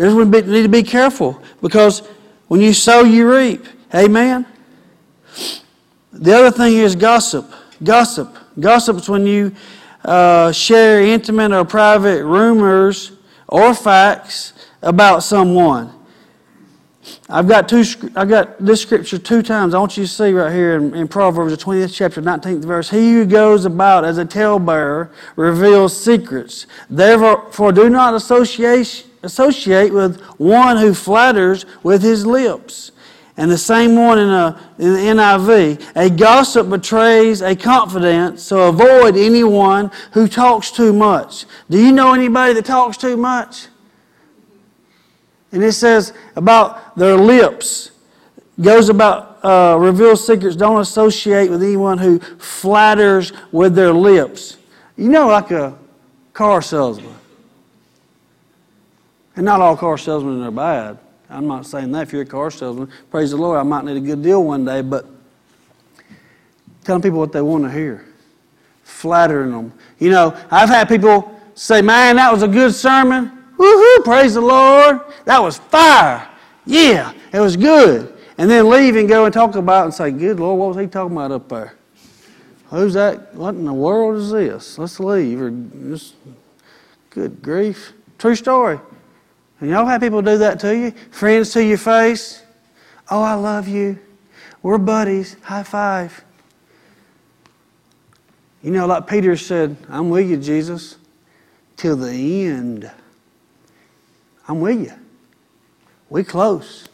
[0.00, 2.00] We need to be careful because
[2.48, 3.66] when you sow, you reap.
[3.94, 4.46] Amen.
[6.12, 7.52] The other thing is gossip.
[7.82, 8.34] Gossip.
[8.58, 9.54] Gossip is when you
[10.04, 13.12] uh, share intimate or private rumors
[13.46, 15.92] or facts about someone.
[17.28, 17.84] I've got two.
[18.16, 19.74] I got this scripture two times.
[19.74, 22.88] I want you to see right here in, in Proverbs, the twentieth chapter, nineteenth verse.
[22.88, 26.66] He who goes about as a talebearer reveals secrets.
[26.88, 32.92] Therefore, do not associate associate with one who flatters with his lips.
[33.36, 35.92] And the same one in, a, in the NIV.
[35.96, 41.46] A gossip betrays a confidence, so avoid anyone who talks too much.
[41.70, 43.68] Do you know anybody that talks too much?
[45.52, 47.92] And it says about their lips,
[48.60, 50.54] goes about uh, reveal secrets.
[50.54, 54.58] Don't associate with anyone who flatters with their lips.
[54.96, 55.78] You know, like a
[56.34, 57.14] car salesman.
[59.40, 60.98] And not all car salesmen are bad.
[61.30, 62.90] I'm not saying that if you're a car salesman.
[63.10, 65.06] Praise the Lord, I might need a good deal one day, but
[66.84, 68.04] telling people what they want to hear,
[68.82, 69.72] flattering them.
[69.98, 73.32] You know, I've had people say, Man, that was a good sermon.
[73.56, 75.00] Woohoo, praise the Lord.
[75.24, 76.28] That was fire.
[76.66, 78.14] Yeah, it was good.
[78.36, 80.76] And then leave and go and talk about it and say, Good Lord, what was
[80.76, 81.72] he talking about up there?
[82.66, 83.34] Who's that?
[83.34, 84.76] What in the world is this?
[84.76, 85.40] Let's leave.
[85.40, 86.14] Or just,
[87.08, 87.94] good grief.
[88.18, 88.80] True story.
[89.60, 90.90] And y'all have people do that to you?
[91.10, 92.42] Friends to your face?
[93.10, 93.98] Oh, I love you.
[94.62, 95.36] We're buddies.
[95.42, 96.24] High five.
[98.62, 100.96] You know, like Peter said, I'm with you, Jesus,
[101.76, 102.10] till the
[102.46, 102.90] end.
[104.46, 104.92] I'm with you.
[106.10, 106.86] We close.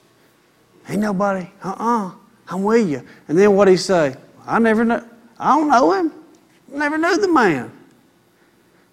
[0.89, 2.13] Ain't nobody, uh-uh,
[2.49, 3.03] I'm with you.
[3.27, 4.15] And then what he say?
[4.47, 5.05] I never know,
[5.39, 6.13] I don't know him.
[6.69, 7.76] Never knew the man.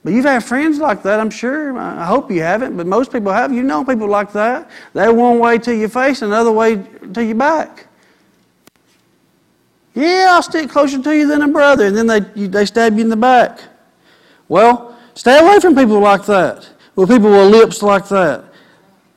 [0.03, 1.77] But you've had friends like that, I'm sure.
[1.77, 3.53] I hope you haven't, but most people have.
[3.53, 4.69] You know people like that.
[4.93, 7.87] They're one way to your face, another way to your back.
[9.95, 13.01] Yeah, I'll stick closer to you than a brother, and then they, they stab you
[13.01, 13.61] in the back.
[14.49, 18.43] Well, stay away from people like that, with people with lips like that.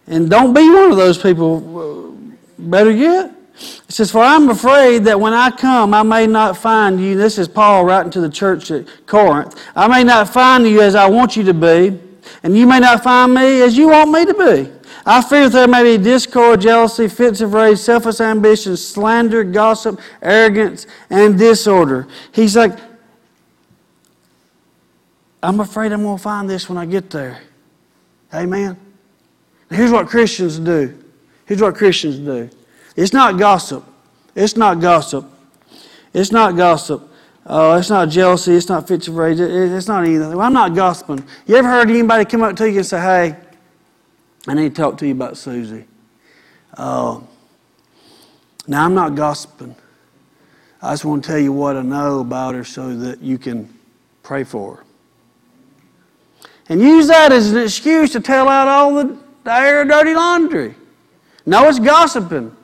[0.06, 1.56] And don't be one of those people.
[1.78, 6.56] Uh, better yet, it says, For I'm afraid that when I come, I may not
[6.56, 7.16] find you.
[7.16, 9.60] This is Paul writing to the church at Corinth.
[9.74, 11.98] I may not find you as I want you to be,
[12.42, 14.72] and you may not find me as you want me to be.
[15.08, 20.86] I fear there may be discord, jealousy, fits of rage, selfish ambition, slander, gossip, arrogance,
[21.08, 22.08] and disorder.
[22.32, 22.76] He's like,
[25.42, 27.40] I'm afraid I'm going to find this when I get there.
[28.34, 28.76] Amen.
[29.70, 31.00] Here's what Christians do.
[31.46, 32.50] Here's what Christians do.
[32.96, 33.84] It's not gossip.
[34.34, 35.26] It's not gossip.
[36.14, 37.08] It's not gossip.
[37.44, 38.54] Uh, it's not jealousy.
[38.54, 39.38] It's not fits of rage.
[39.38, 40.30] It, it's not anything.
[40.30, 41.24] Well, I'm not gossiping.
[41.46, 43.36] You ever heard anybody come up to you and say, hey,
[44.48, 45.84] I need to talk to you about Susie?
[46.74, 47.20] Uh,
[48.66, 49.76] now, I'm not gossiping.
[50.82, 53.72] I just want to tell you what I know about her so that you can
[54.22, 54.84] pray for her.
[56.68, 60.74] And use that as an excuse to tell out all the, the air dirty laundry.
[61.44, 62.54] No, it's gossiping.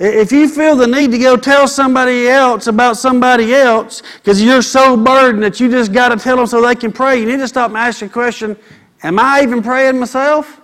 [0.00, 4.62] If you feel the need to go tell somebody else about somebody else because you're
[4.62, 7.38] so burdened that you just got to tell them so they can pray, you need
[7.38, 8.56] to stop and ask the question
[9.02, 10.60] Am I even praying myself?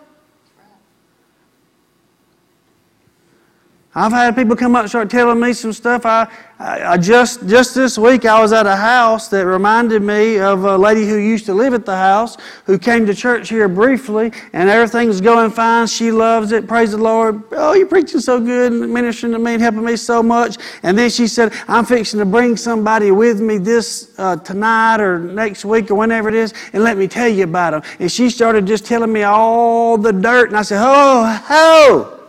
[3.96, 6.04] I've had people come up and start telling me some stuff.
[6.04, 6.26] I,
[6.58, 10.76] I, just just this week I was at a house that reminded me of a
[10.76, 14.68] lady who used to live at the house, who came to church here briefly, and
[14.68, 15.86] everything's going fine.
[15.86, 16.66] She loves it.
[16.66, 17.44] Praise the Lord.
[17.52, 20.56] Oh, you're preaching so good and ministering to me and helping me so much.
[20.82, 25.20] And then she said, I'm fixing to bring somebody with me this uh, tonight or
[25.20, 27.96] next week or whenever it is, and let me tell you about them.
[28.00, 32.23] And she started just telling me all the dirt, and I said, Oh, oh.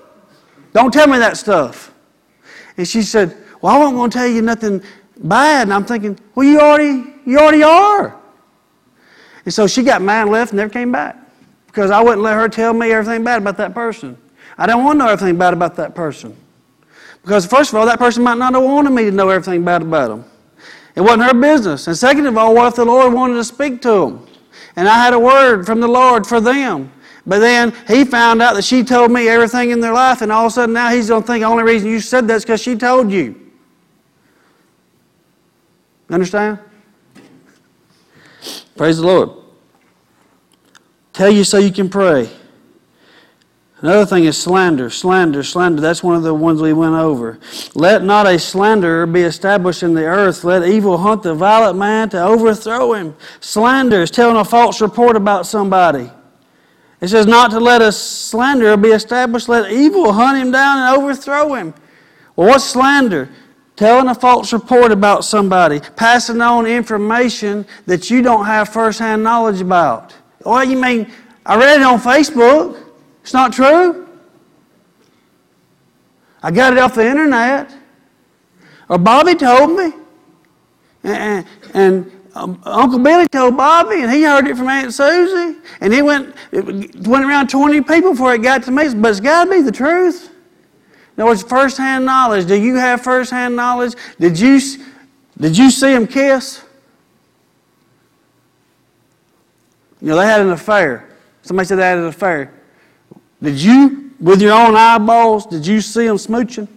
[0.76, 1.94] Don't tell me that stuff.
[2.76, 4.84] And she said, Well, I wasn't going to tell you nothing
[5.16, 5.62] bad.
[5.62, 8.20] And I'm thinking, Well, you already, you already are.
[9.46, 11.16] And so she got mad and left and never came back.
[11.68, 14.18] Because I wouldn't let her tell me everything bad about that person.
[14.58, 16.36] I don't want to know everything bad about that person.
[17.22, 19.82] Because, first of all, that person might not have wanted me to know everything bad
[19.82, 20.26] about them.
[20.94, 21.88] It wasn't her business.
[21.88, 24.28] And second of all, what if the Lord wanted to speak to them?
[24.76, 26.92] And I had a word from the Lord for them.
[27.28, 30.46] But then he found out that she told me everything in their life, and all
[30.46, 32.44] of a sudden now he's going to think the only reason you said that is
[32.44, 33.52] because she told you.
[36.10, 36.60] Understand?
[38.76, 39.30] Praise the Lord.
[41.14, 42.30] Tell you so you can pray.
[43.82, 45.82] Another thing is slander, slander, slander.
[45.82, 47.40] That's one of the ones we went over.
[47.74, 50.44] Let not a slanderer be established in the earth.
[50.44, 53.16] Let evil hunt the violent man to overthrow him.
[53.40, 56.10] Slander is telling a false report about somebody.
[57.06, 60.98] It says not to let a slanderer be established, let evil hunt him down and
[60.98, 61.72] overthrow him.
[62.36, 63.30] Well, what's slander?
[63.76, 69.62] Telling a false report about somebody, passing on information that you don't have firsthand knowledge
[69.62, 70.16] about.
[70.44, 71.12] Well, you mean,
[71.46, 72.84] I read it on Facebook.
[73.22, 74.10] It's not true.
[76.42, 77.72] I got it off the internet.
[78.90, 79.94] Or Bobby told me.
[81.04, 85.94] And, and um, Uncle Billy told Bobby, and he heard it from Aunt Susie, and
[85.94, 88.94] it went it went around 20 people before it got to me.
[88.94, 90.32] But it's got to be the truth.
[91.18, 92.46] No, it's firsthand knowledge.
[92.46, 93.94] Do you have firsthand knowledge?
[94.20, 94.60] Did you
[95.40, 96.62] did you see them kiss?
[100.02, 101.10] You know, they had an affair.
[101.42, 102.54] Somebody said they had an affair.
[103.42, 106.68] Did you, with your own eyeballs, did you see them smooching?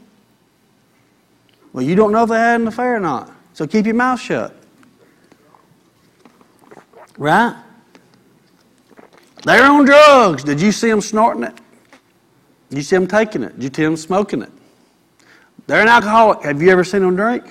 [1.73, 3.31] Well, you don't know if they had an affair or not.
[3.55, 4.58] So keep your mouth shut.
[7.19, 7.55] Right?
[9.45, 10.45] They're on drugs.
[10.45, 11.55] Did you see them snorting it?
[12.71, 13.59] Did you see them taking it?
[13.59, 14.53] Did you see them smoking it?
[15.67, 16.43] They're an alcoholic.
[16.43, 17.45] Have you ever seen them drink?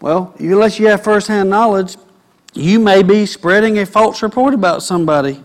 [0.00, 1.96] Well, unless you have firsthand knowledge,
[2.54, 5.42] you may be spreading a false report about somebody.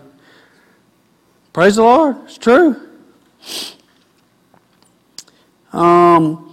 [1.52, 2.16] Praise the Lord.
[2.24, 2.88] It's true.
[5.72, 6.49] Um,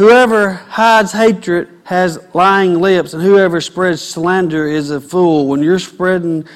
[0.00, 5.46] whoever hides hatred has lying lips, and whoever spreads slander is a fool.
[5.46, 6.46] When you're spreading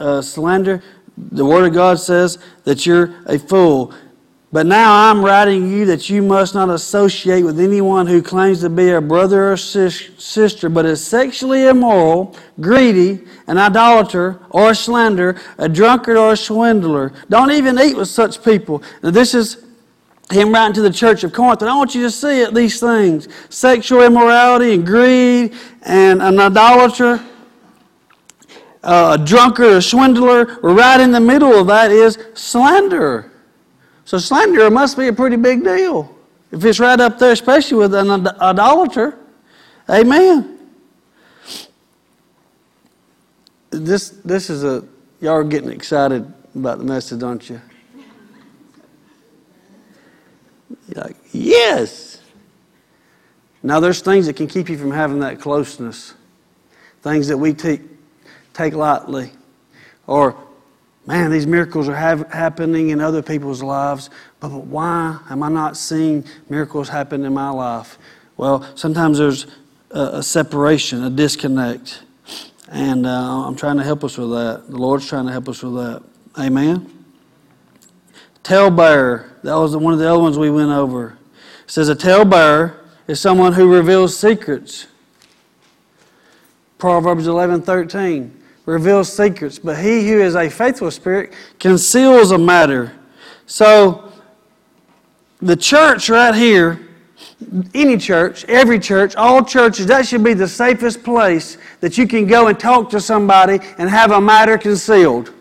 [0.00, 0.82] uh, slander,
[1.16, 3.94] the Word of God says that you're a fool.
[4.50, 8.68] But now I'm writing you that you must not associate with anyone who claims to
[8.68, 14.74] be a brother or sis- sister, but is sexually immoral, greedy, an idolater, or a
[14.74, 17.12] slanderer, a drunkard, or a swindler.
[17.28, 18.82] Don't even eat with such people.
[19.00, 19.64] Now, this is
[20.30, 21.62] him writing to the church of Corinth.
[21.62, 26.38] And I want you to see it, these things sexual immorality and greed and an
[26.38, 27.24] idolater,
[28.82, 30.58] uh, a drunkard, a swindler.
[30.62, 33.30] Right in the middle of that is slander.
[34.04, 36.16] So slander must be a pretty big deal.
[36.52, 39.18] If it's right up there, especially with an idolater.
[39.88, 40.58] Amen.
[43.70, 44.84] This, this is a,
[45.20, 47.60] y'all are getting excited about the message, aren't you?
[50.88, 52.20] You're like, yes.
[53.62, 56.14] Now, there's things that can keep you from having that closeness,
[57.02, 57.82] things that we take,
[58.54, 59.32] take lightly.
[60.06, 60.36] Or,
[61.06, 64.08] man, these miracles are have, happening in other people's lives,
[64.40, 67.98] but, but why am I not seeing miracles happen in my life?
[68.36, 69.46] Well, sometimes there's
[69.90, 72.02] a, a separation, a disconnect.
[72.70, 74.64] And uh, I'm trying to help us with that.
[74.68, 76.02] The Lord's trying to help us with that.
[76.38, 76.99] Amen.
[78.42, 79.30] Talebearer.
[79.42, 81.18] That was one of the other ones we went over.
[81.64, 82.76] It says a talebearer
[83.06, 84.86] is someone who reveals secrets.
[86.78, 92.92] Proverbs 11 13 reveals secrets, but he who is a faithful spirit conceals a matter.
[93.46, 94.12] So,
[95.42, 96.80] the church right here,
[97.74, 102.26] any church, every church, all churches, that should be the safest place that you can
[102.26, 105.32] go and talk to somebody and have a matter concealed.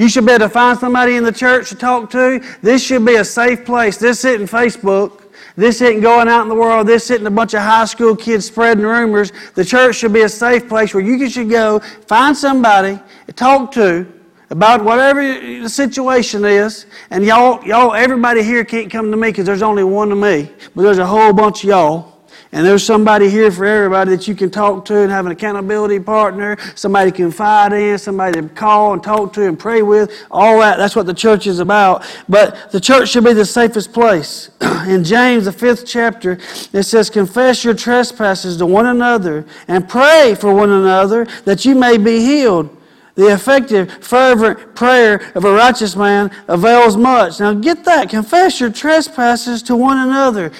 [0.00, 2.42] You should be able to find somebody in the church to talk to.
[2.62, 3.98] This should be a safe place.
[3.98, 5.24] This isn't Facebook.
[5.56, 6.86] This isn't going out in the world.
[6.86, 9.30] This isn't a bunch of high school kids spreading rumors.
[9.54, 13.72] The church should be a safe place where you should go, find somebody, to talk
[13.72, 14.10] to
[14.48, 16.86] about whatever the situation is.
[17.10, 20.50] And y'all, y'all, everybody here can't come to me because there's only one of me,
[20.74, 22.19] but there's a whole bunch of y'all.
[22.52, 26.00] And there's somebody here for everybody that you can talk to and have an accountability
[26.00, 30.10] partner, somebody to confide in, somebody to call and talk to and pray with.
[30.32, 32.04] All that, that's what the church is about.
[32.28, 34.50] But the church should be the safest place.
[34.88, 36.38] in James, the fifth chapter,
[36.72, 41.76] it says, Confess your trespasses to one another and pray for one another that you
[41.76, 42.76] may be healed.
[43.14, 47.38] The effective, fervent prayer of a righteous man avails much.
[47.38, 48.08] Now get that.
[48.08, 50.52] Confess your trespasses to one another.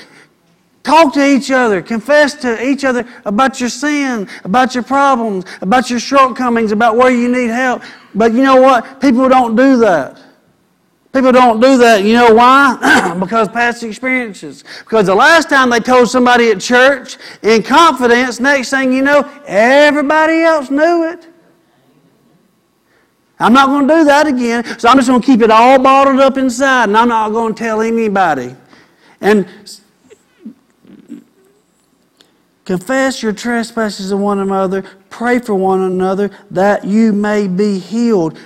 [0.82, 1.82] Talk to each other.
[1.82, 7.10] Confess to each other about your sin, about your problems, about your shortcomings, about where
[7.10, 7.82] you need help.
[8.14, 9.00] But you know what?
[9.00, 10.20] People don't do that.
[11.12, 12.04] People don't do that.
[12.04, 13.16] You know why?
[13.20, 14.64] because past experiences.
[14.80, 19.28] Because the last time they told somebody at church in confidence, next thing you know,
[19.44, 21.26] everybody else knew it.
[23.40, 24.78] I'm not going to do that again.
[24.78, 27.54] So I'm just going to keep it all bottled up inside and I'm not going
[27.54, 28.54] to tell anybody.
[29.20, 29.48] And
[32.70, 34.82] Confess your trespasses to one another.
[35.08, 38.38] Pray for one another that you may be healed.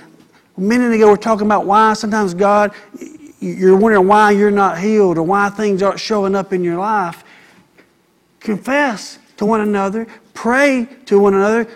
[0.57, 2.73] A minute ago, we are talking about why sometimes God,
[3.39, 7.23] you're wondering why you're not healed or why things aren't showing up in your life.
[8.39, 10.07] Confess to one another.
[10.33, 11.69] Pray to one another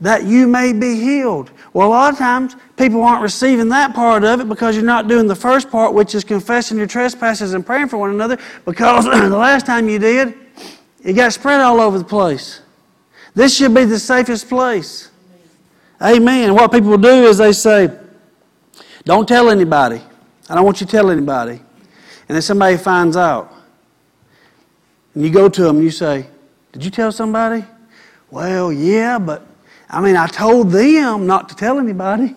[0.00, 1.50] that you may be healed.
[1.74, 5.06] Well, a lot of times people aren't receiving that part of it because you're not
[5.06, 9.04] doing the first part, which is confessing your trespasses and praying for one another, because
[9.04, 10.32] the last time you did,
[11.02, 12.60] it got spread all over the place.
[13.34, 15.10] This should be the safest place.
[16.02, 16.54] Amen.
[16.54, 17.96] What people do is they say,
[19.04, 20.00] Don't tell anybody.
[20.48, 21.52] I don't want you to tell anybody.
[21.52, 23.52] And then somebody finds out.
[25.14, 26.26] And you go to them and you say,
[26.72, 27.64] Did you tell somebody?
[28.30, 29.46] Well, yeah, but
[29.88, 32.34] I mean, I told them not to tell anybody.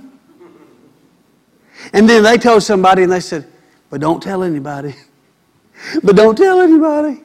[1.91, 3.47] And then they told somebody and they said,
[3.89, 4.95] But don't tell anybody.
[6.04, 7.22] but don't tell anybody.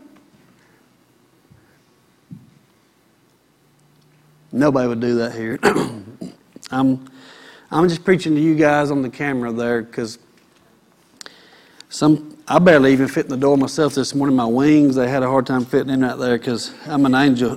[4.59, 5.59] Nobody would do that here.
[6.73, 7.09] I'm,
[7.71, 10.19] I'm just preaching to you guys on the camera there because
[11.89, 14.35] some I barely even fit in the door myself this morning.
[14.35, 17.57] My wings, they had a hard time fitting in right there because I'm an angel.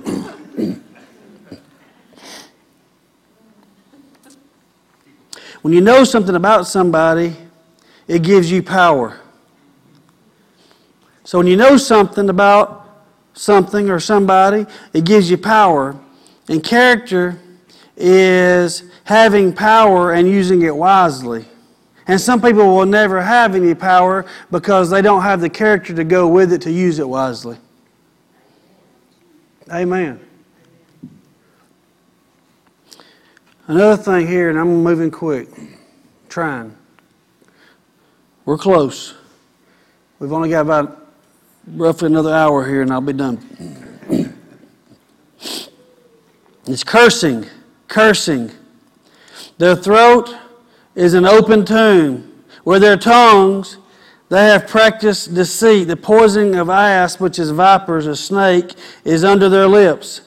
[5.62, 7.36] when you know something about somebody,
[8.06, 9.18] it gives you power.
[11.24, 12.86] So when you know something about
[13.34, 15.98] something or somebody, it gives you power.
[16.48, 17.38] And character
[17.96, 21.44] is having power and using it wisely.
[22.06, 26.04] And some people will never have any power because they don't have the character to
[26.04, 27.56] go with it to use it wisely.
[29.70, 30.20] Amen.
[33.68, 35.48] Another thing here, and I'm moving quick,
[36.28, 36.76] trying.
[38.44, 39.14] We're close.
[40.18, 41.08] We've only got about
[41.68, 43.91] roughly another hour here, and I'll be done.
[46.66, 47.46] It's cursing,
[47.88, 48.52] cursing.
[49.58, 50.34] Their throat
[50.94, 52.28] is an open tomb.
[52.64, 53.78] Where their tongues,
[54.28, 55.84] they have practiced deceit.
[55.84, 60.22] The poisoning of asp, which is vipers, a snake, is under their lips.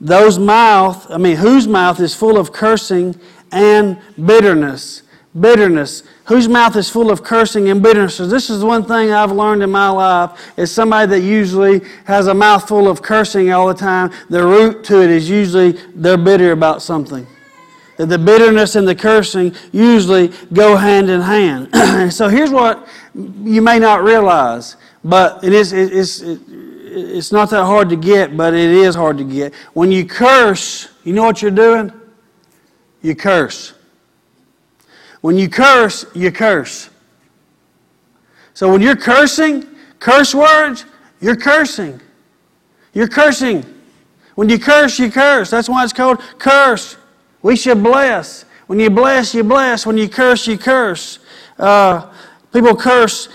[0.00, 3.18] Those mouth, I mean, whose mouth is full of cursing
[3.50, 5.02] and bitterness
[5.38, 6.02] bitterness.
[6.24, 8.16] Whose mouth is full of cursing and bitterness?
[8.16, 12.26] So this is one thing i've learned in my life is somebody that usually has
[12.26, 16.16] a mouth full of cursing all the time the root to it is usually they're
[16.16, 17.26] bitter about something.
[17.96, 21.68] The bitterness and the cursing usually go hand in hand.
[22.12, 27.88] So here's what you may not realize but it is it's, it's not that hard
[27.90, 29.54] to get but it is hard to get.
[29.74, 31.92] When you curse you know what you're doing?
[33.02, 33.74] You curse
[35.20, 36.90] when you curse, you curse.
[38.54, 39.66] So when you're cursing,
[39.98, 40.84] curse words,
[41.20, 42.00] you're cursing.
[42.92, 43.64] You're cursing.
[44.34, 45.50] When you curse, you curse.
[45.50, 46.96] That's why it's called curse.
[47.42, 48.44] We should bless.
[48.66, 49.86] When you bless, you bless.
[49.86, 51.18] When you curse, you curse.
[51.58, 52.12] Uh,
[52.52, 53.28] people curse,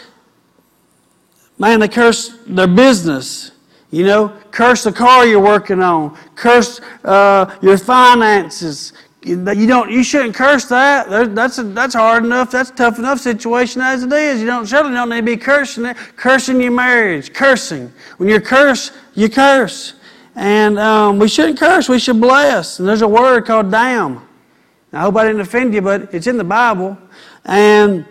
[1.57, 3.51] man, they curse their business.
[3.91, 6.17] You know, curse the car you're working on.
[6.35, 8.93] Curse uh, your finances.
[9.25, 9.89] You don't.
[9.89, 11.09] You shouldn't curse that.
[11.33, 12.51] That's a, that's hard enough.
[12.51, 14.39] That's tough enough situation as it is.
[14.39, 15.97] You don't certainly don't need to be cursing it.
[16.15, 17.33] Cursing your marriage.
[17.33, 17.91] Cursing.
[18.17, 19.95] When you curse, you curse.
[20.35, 21.89] And um, we shouldn't curse.
[21.89, 22.77] We should bless.
[22.77, 24.21] And there's a word called damn.
[24.93, 26.95] I hope I didn't offend you, but it's in the Bible.
[27.45, 28.05] And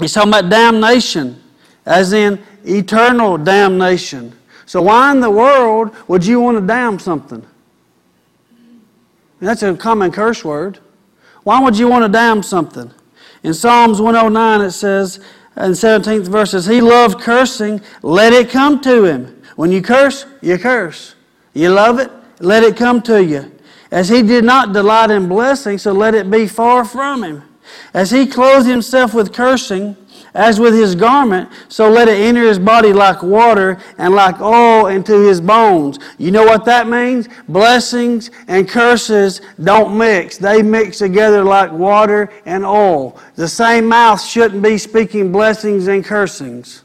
[0.00, 1.42] it's talking about damnation,
[1.84, 4.32] as in eternal damnation.
[4.64, 7.46] So, why in the world would you want to damn something?
[9.40, 10.78] That's a common curse word.
[11.42, 12.90] Why would you want to damn something?
[13.42, 15.20] In Psalms 109, it says,
[15.56, 19.42] in 17th verses, He loved cursing, let it come to Him.
[19.56, 21.14] When you curse, you curse.
[21.54, 22.10] You love it,
[22.40, 23.52] let it come to you.
[23.90, 27.42] As He did not delight in blessing, so let it be far from Him.
[27.94, 29.96] As He clothed Himself with cursing,
[30.36, 34.86] as with his garment, so let it enter his body like water and like oil
[34.86, 35.98] into his bones.
[36.18, 37.28] You know what that means?
[37.48, 40.38] Blessings and curses don't mix.
[40.38, 43.18] They mix together like water and oil.
[43.34, 46.82] The same mouth shouldn't be speaking blessings and cursings.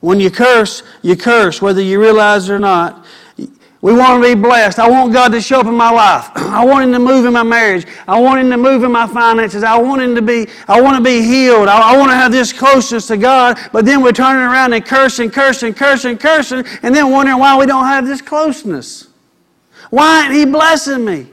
[0.00, 3.06] When you curse, you curse, whether you realize it or not.
[3.82, 4.78] We want to be blessed.
[4.78, 6.30] I want God to show up in my life.
[6.36, 7.84] I want Him to move in my marriage.
[8.06, 9.64] I want Him to move in my finances.
[9.64, 11.66] I want Him to be, I want to be healed.
[11.66, 13.58] I, I want to have this closeness to God.
[13.72, 17.66] But then we're turning around and cursing, cursing, cursing, cursing, and then wondering why we
[17.66, 19.08] don't have this closeness.
[19.90, 21.26] Why ain't He blessing me?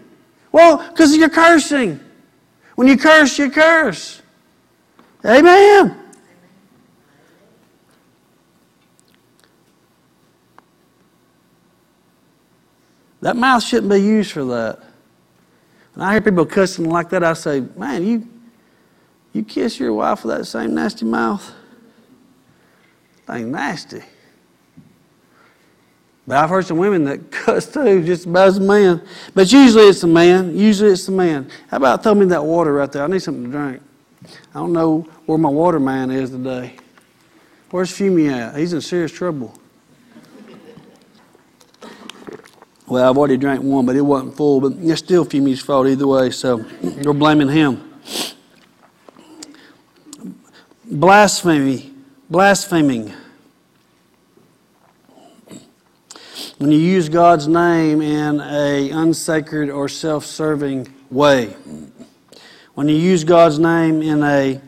[0.51, 1.99] Well, because you're cursing.
[2.73, 4.23] When you curse, you curse.
[5.23, 5.98] Amen.
[13.21, 14.79] That mouth shouldn't be used for that.
[15.93, 18.27] When I hear people cussing like that, I say, man, you,
[19.33, 21.51] you kiss your wife with that same nasty mouth?
[23.27, 24.01] Thing nasty.
[26.25, 29.01] But I've heard some women that cuss too, just about as a man.
[29.33, 30.55] But usually it's a man.
[30.55, 31.49] Usually it's a man.
[31.69, 33.03] How about throw me that water right there?
[33.03, 33.81] I need something to drink.
[34.53, 36.75] I don't know where my water man is today.
[37.71, 38.55] Where's Fumi at?
[38.57, 39.58] He's in serious trouble.
[42.89, 44.61] Well, I've already drank one, but it wasn't full.
[44.61, 46.65] But it's still Fumi's fault either way, so
[47.03, 47.85] we're blaming him.
[50.91, 51.93] Blasphemy,
[52.31, 53.13] blaspheming.
[56.57, 61.55] When you use God's name in a unsacred or self-serving way.
[62.73, 64.59] When you use God's name in a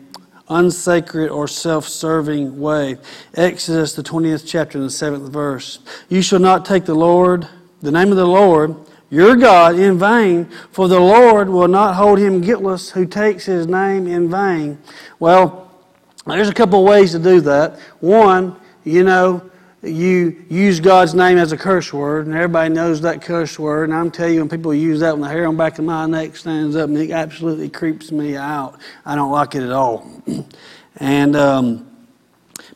[0.48, 2.98] unsacred or self-serving way.
[3.34, 5.80] Exodus the 20th chapter and the 7th verse.
[6.08, 7.48] You shall not take the Lord
[7.82, 8.74] the name of the Lord,
[9.10, 13.66] your God, in vain, for the Lord will not hold him guiltless who takes his
[13.66, 14.78] name in vain.
[15.18, 15.70] Well,
[16.26, 17.78] there's a couple of ways to do that.
[18.00, 19.50] One, you know,
[19.82, 23.88] you use God's name as a curse word, and everybody knows that curse word.
[23.88, 25.84] And I'm telling you, when people use that, when the hair on the back of
[25.84, 28.78] my neck stands up, and it absolutely creeps me out.
[29.04, 30.08] I don't like it at all.
[30.98, 31.92] and um,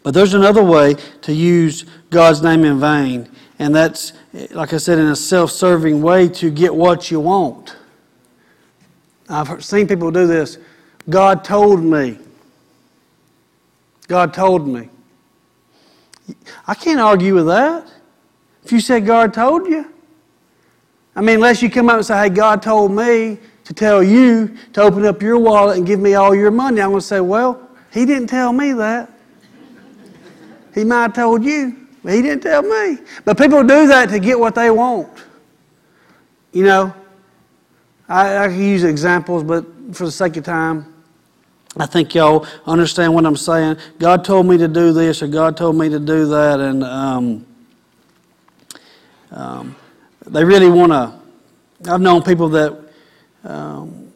[0.03, 3.29] but there's another way to use God's name in vain,
[3.59, 4.13] and that's
[4.51, 7.77] like I said, in a self serving way to get what you want.
[9.29, 10.59] I've seen people do this.
[11.09, 12.19] God told me.
[14.09, 14.89] God told me.
[16.67, 17.89] I can't argue with that.
[18.65, 19.93] If you said God told you.
[21.15, 24.57] I mean, unless you come up and say, hey, God told me to tell you
[24.75, 27.21] to open up your wallet and give me all your money, I'm going to say,
[27.21, 29.11] well, He didn't tell me that.
[30.75, 31.86] He might have told you.
[32.07, 32.99] He didn't tell me.
[33.25, 35.25] But people do that to get what they want.
[36.53, 36.95] You know,
[38.09, 40.95] I, I can use examples, but for the sake of time,
[41.79, 43.77] I think y'all understand what I'm saying.
[43.99, 47.47] God told me to do this, or God told me to do that, and um,
[49.31, 49.77] um,
[50.27, 51.13] they really want to.
[51.91, 52.79] I've known people that,
[53.45, 54.11] um,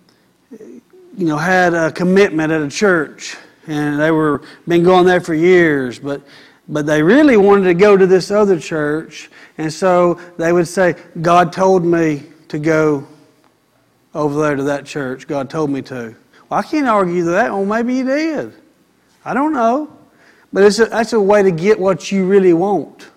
[0.50, 3.36] you know, had a commitment at a church,
[3.66, 6.22] and they were been going there for years, but
[6.70, 10.94] but they really wanted to go to this other church, and so they would say,
[11.20, 13.06] God told me to go
[14.14, 15.26] over there to that church.
[15.26, 16.14] God told me to.
[16.48, 17.50] Well, I can't argue that.
[17.50, 18.54] Well, maybe he did.
[19.24, 19.96] I don't know.
[20.52, 23.10] But it's a, that's a way to get what you really want.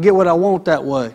[0.00, 1.14] Get what I want that way.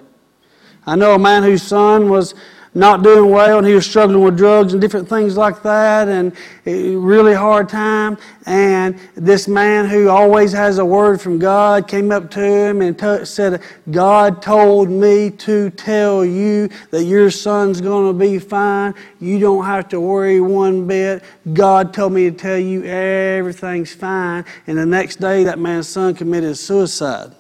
[0.86, 2.36] I know a man whose son was
[2.78, 6.32] not doing well and he was struggling with drugs and different things like that and
[6.66, 8.18] really hard time.
[8.46, 12.98] And this man who always has a word from god came up to him and
[12.98, 18.94] t- said god told me to tell you that your son's going to be fine.
[19.20, 21.24] You don't have to worry one bit.
[21.54, 24.46] God told me to tell you everything's fine.
[24.68, 27.34] And the next day that man's son committed suicide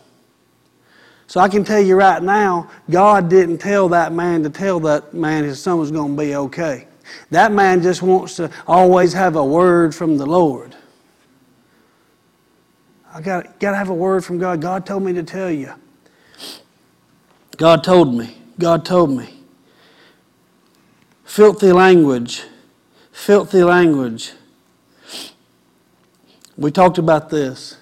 [1.28, 5.14] So I can tell you right now, God didn't tell that man to tell that
[5.14, 6.88] man his son was going to be okay.
[7.32, 10.76] That man just wants to always have a word from the Lord.
[13.14, 14.62] I got, got to have a word from God.
[14.62, 15.74] God told me to tell you.
[17.58, 18.38] God told me.
[18.60, 19.42] God told me.
[21.26, 22.44] Filthy language.
[23.12, 24.34] Filthy language.
[26.56, 27.78] We talked about this.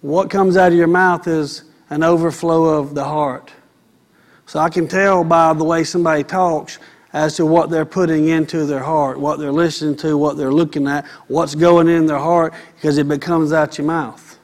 [0.00, 1.64] What comes out of your mouth is
[1.94, 3.52] an overflow of the heart.
[4.46, 6.80] So I can tell by the way somebody talks
[7.12, 10.88] as to what they're putting into their heart, what they're listening to, what they're looking
[10.88, 14.40] at, what's going in their heart, because it becomes out your mouth.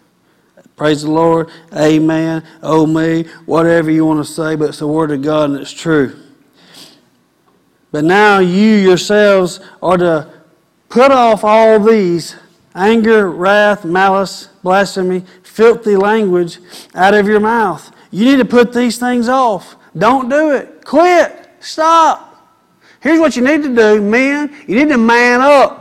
[0.76, 1.50] Praise the Lord.
[1.74, 2.46] Amen.
[2.62, 3.24] Oh me.
[3.46, 6.16] Whatever you want to say, but it's the Word of God and it's true.
[7.90, 10.32] But now you yourselves are to
[10.88, 12.36] put off all these
[12.74, 16.58] anger, wrath, malice, blasphemy, filthy language
[16.94, 17.90] out of your mouth.
[18.10, 19.76] You need to put these things off.
[19.96, 20.84] Don't do it.
[20.84, 21.48] Quit.
[21.60, 22.26] Stop.
[23.00, 24.54] Here's what you need to do, men.
[24.66, 25.80] You need to man up.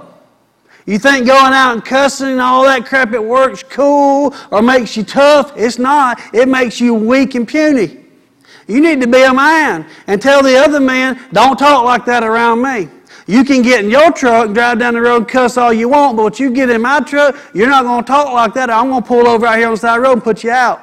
[0.85, 4.97] You think going out and cussing and all that crap at work's cool or makes
[4.97, 5.53] you tough?
[5.55, 6.19] It's not.
[6.33, 8.05] It makes you weak and puny.
[8.67, 12.23] You need to be a man and tell the other man, don't talk like that
[12.23, 12.89] around me.
[13.29, 16.17] You can get in your truck and drive down the road cuss all you want,
[16.17, 18.71] but when you get in my truck, you're not going to talk like that.
[18.71, 20.43] I'm going to pull over out here on the side of the road and put
[20.43, 20.81] you out.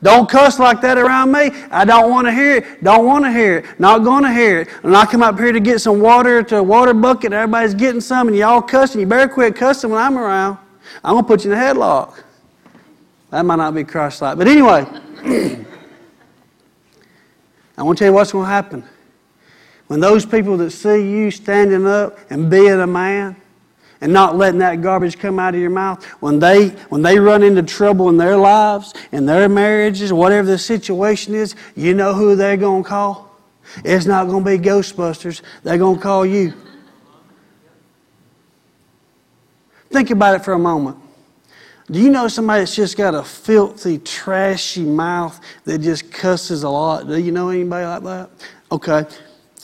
[0.00, 1.50] Don't cuss like that around me.
[1.72, 2.84] I don't want to hear it.
[2.84, 3.80] Don't want to hear it.
[3.80, 4.68] Not going to hear it.
[4.84, 8.00] And I come up here to get some water to a water bucket, everybody's getting
[8.00, 9.00] some, and y'all cussing.
[9.00, 10.58] You better quit cussing when I'm around.
[11.02, 12.22] I'm going to put you in a headlock.
[13.30, 14.38] That might not be Christ like.
[14.38, 14.86] But anyway,
[17.76, 18.84] I want to tell you what's going to happen.
[19.86, 23.36] When those people that see you standing up and being a man,
[24.00, 27.42] and not letting that garbage come out of your mouth, when they, when they run
[27.42, 32.36] into trouble in their lives, in their marriages, whatever the situation is, you know who
[32.36, 33.34] they're going to call?
[33.82, 35.40] It's not going to be Ghostbusters.
[35.62, 36.52] They're going to call you.
[39.90, 40.98] Think about it for a moment.
[41.90, 46.68] Do you know somebody that's just got a filthy, trashy mouth that just cusses a
[46.68, 47.06] lot?
[47.06, 48.30] Do you know anybody like that?
[48.70, 49.06] Okay.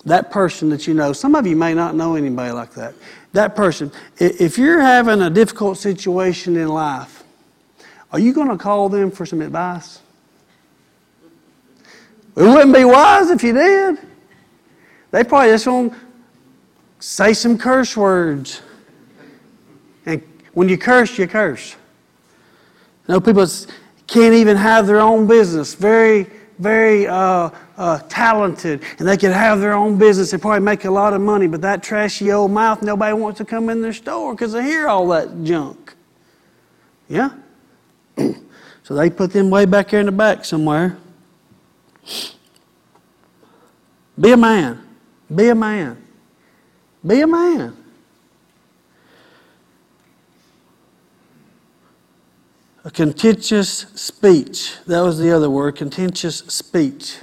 [0.04, 2.94] That person that you know, some of you may not know anybody like that
[3.32, 7.22] that person, if you're having a difficult situation in life,
[8.12, 10.00] are you going to call them for some advice?
[12.36, 13.98] It wouldn't be wise if you did.
[15.12, 15.98] They probably just want to
[16.98, 18.62] say some curse words.
[20.06, 20.22] And
[20.54, 21.76] when you curse, you curse.
[23.06, 23.46] You know, people
[24.06, 25.74] can't even have their own business.
[25.74, 26.26] Very,
[26.58, 30.90] very uh, uh, talented and they could have their own business and probably make a
[30.90, 34.34] lot of money, but that trashy old mouth, nobody wants to come in their store
[34.34, 35.94] because they hear all that junk.
[37.08, 37.30] Yeah?
[38.82, 40.98] so they put them way back here in the back somewhere.
[44.20, 44.86] Be a man.
[45.34, 46.06] Be a man.
[47.04, 47.74] Be a man.
[52.84, 54.76] A contentious speech.
[54.86, 57.16] That was the other word, contentious speech.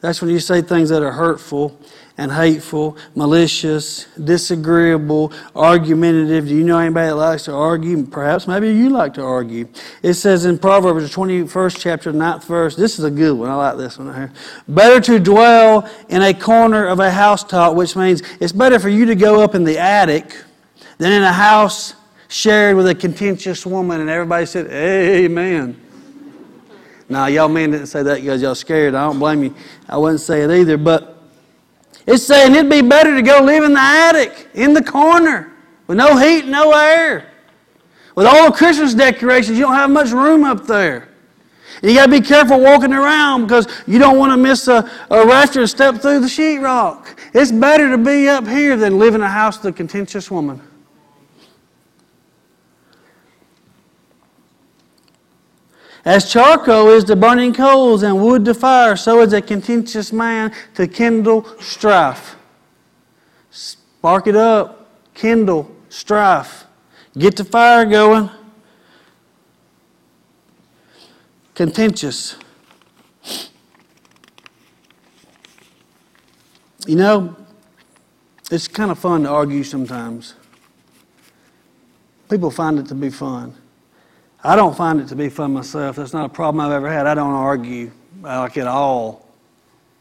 [0.00, 1.78] That's when you say things that are hurtful
[2.18, 6.48] and hateful, malicious, disagreeable, argumentative.
[6.48, 8.04] Do you know anybody that likes to argue?
[8.06, 9.68] Perhaps maybe you like to argue.
[10.02, 13.50] It says in Proverbs, the 21st chapter, 9th verse, this is a good one.
[13.50, 14.32] I like this one here.
[14.66, 19.04] Better to dwell in a corner of a housetop, which means it's better for you
[19.06, 20.36] to go up in the attic
[20.98, 21.94] than in a house
[22.28, 24.00] shared with a contentious woman.
[24.00, 25.85] And everybody said, Amen.
[27.08, 28.94] Now, y'all men didn't say that because y'all scared.
[28.94, 29.54] I don't blame you.
[29.88, 30.76] I wouldn't say it either.
[30.76, 31.16] But
[32.06, 35.52] it's saying it'd be better to go live in the attic, in the corner,
[35.86, 37.30] with no heat, and no air.
[38.14, 41.08] With all the Christmas decorations, you don't have much room up there.
[41.82, 44.90] And you got to be careful walking around because you don't want to miss a,
[45.10, 47.18] a rafter and step through the sheetrock.
[47.34, 50.60] It's better to be up here than live in a house with a contentious woman.
[56.06, 60.52] As charcoal is to burning coals and wood to fire, so is a contentious man
[60.74, 62.36] to kindle strife.
[63.50, 66.64] Spark it up, kindle strife.
[67.18, 68.30] Get the fire going.
[71.56, 72.36] Contentious.
[76.86, 77.34] You know,
[78.48, 80.34] it's kind of fun to argue sometimes.
[82.30, 83.56] People find it to be fun.
[84.46, 85.96] I don't find it to be fun myself.
[85.96, 87.08] That's not a problem I've ever had.
[87.08, 87.90] I don't argue
[88.22, 89.26] like at all.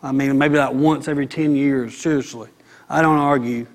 [0.03, 2.49] I mean, maybe like once every 10 years, seriously.
[2.87, 3.65] I don't argue.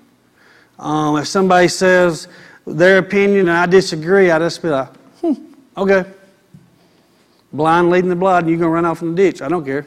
[0.79, 2.29] Um, if somebody says
[2.65, 4.87] their opinion and I disagree, I just be like,
[5.19, 5.33] hmm,
[5.75, 6.05] okay.
[7.51, 9.41] Blind leading the blind, and you're going to run off in the ditch.
[9.41, 9.85] I don't care.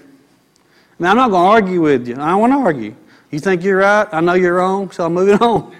[0.98, 2.16] Mean, I'm not going to argue with you.
[2.16, 2.94] I don't want to argue.
[3.30, 4.06] You think you're right?
[4.12, 5.74] I know you're wrong, so I'm moving on.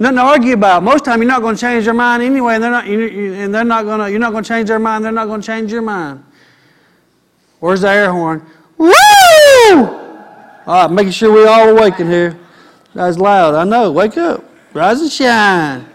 [0.00, 0.82] Nothing to argue about.
[0.82, 2.86] Most time, you're not going to change their mind anyway, and they're not.
[2.86, 4.10] And they're not going to.
[4.10, 5.04] You're not going to change their mind.
[5.04, 6.24] They're not going to change your mind.
[7.58, 8.46] Where's the air horn?
[8.78, 8.90] Woo!
[9.74, 12.38] All right, making sure we all awake in here.
[12.94, 13.54] That's loud.
[13.54, 13.92] I know.
[13.92, 14.42] Wake up.
[14.72, 15.86] Rise and shine.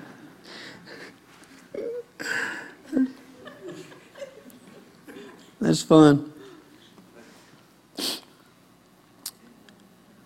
[5.59, 6.31] That's fun.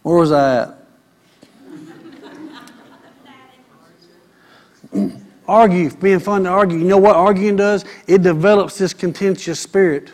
[0.04, 0.79] Where was I at?
[5.48, 6.78] Argue, being fun to argue.
[6.78, 7.86] You know what arguing does?
[8.08, 10.12] It develops this contentious spirit.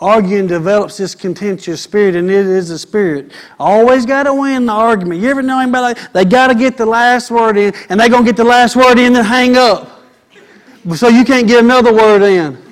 [0.00, 3.32] Arguing develops this contentious spirit, and it is a spirit.
[3.58, 5.20] Always got to win the argument.
[5.20, 8.24] You ever know anybody they got to get the last word in, and they're going
[8.24, 10.02] to get the last word in and hang up.
[10.96, 12.63] So you can't get another word in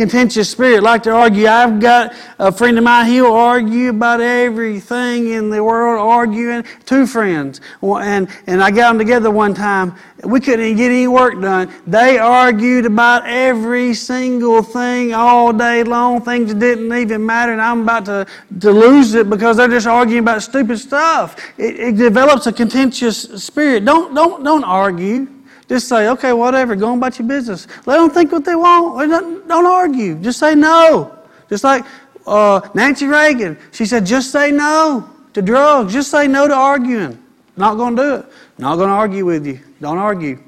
[0.00, 1.46] contentious spirit, like to argue.
[1.46, 6.64] I've got a friend of mine, he'll argue about everything in the world, arguing.
[6.86, 7.60] Two friends.
[7.82, 9.94] And, and I got them together one time.
[10.24, 11.70] We couldn't get any work done.
[11.86, 17.60] They argued about every single thing all day long, things that didn't even matter, and
[17.60, 18.26] I'm about to,
[18.60, 21.36] to lose it because they're just arguing about stupid stuff.
[21.58, 23.84] It, it develops a contentious spirit.
[23.84, 25.28] Don't, don't, don't argue.
[25.70, 27.68] Just say, okay, whatever, go on about your business.
[27.86, 29.08] Let them think what they want.
[29.46, 30.16] Don't argue.
[30.16, 31.16] Just say no.
[31.48, 31.84] Just like
[32.26, 35.92] uh, Nancy Reagan, she said, just say no to drugs.
[35.92, 37.22] Just say no to arguing.
[37.56, 38.26] Not going to do it.
[38.58, 39.60] Not going to argue with you.
[39.80, 40.40] Don't argue.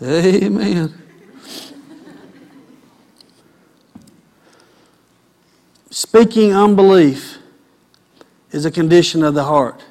[0.00, 0.94] Amen.
[5.90, 7.38] Speaking unbelief
[8.52, 9.85] is a condition of the heart.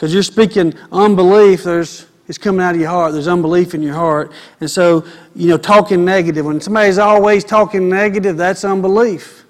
[0.00, 3.12] Because you're speaking unbelief, there's it's coming out of your heart.
[3.12, 4.32] There's unbelief in your heart.
[4.60, 6.46] And so, you know, talking negative.
[6.46, 9.44] When somebody's always talking negative, that's unbelief.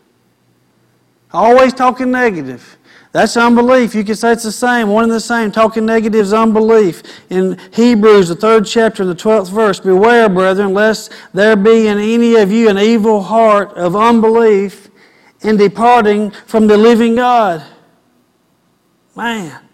[1.32, 2.78] Always talking negative.
[3.12, 3.94] That's unbelief.
[3.94, 5.53] You can say it's the same, one and the same.
[5.53, 7.05] Talking negative is unbelief.
[7.30, 12.34] In Hebrews, the third chapter, the 12th verse, Beware, brethren, lest there be in any
[12.34, 14.88] of you an evil heart of unbelief
[15.42, 17.62] in departing from the living God.
[19.14, 19.69] Man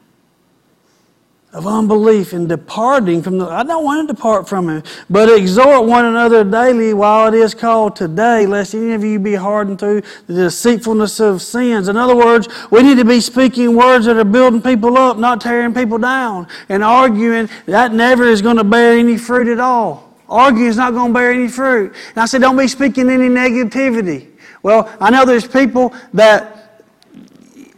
[1.56, 5.86] of unbelief and departing from the I don't want to depart from it, but exhort
[5.86, 10.02] one another daily while it is called today, lest any of you be hardened through
[10.26, 11.88] the deceitfulness of sins.
[11.88, 15.40] In other words, we need to be speaking words that are building people up, not
[15.40, 16.46] tearing people down.
[16.68, 20.14] And arguing, that never is going to bear any fruit at all.
[20.28, 21.94] Arguing is not going to bear any fruit.
[22.10, 24.28] And I said, don't be speaking any negativity.
[24.62, 26.55] Well, I know there's people that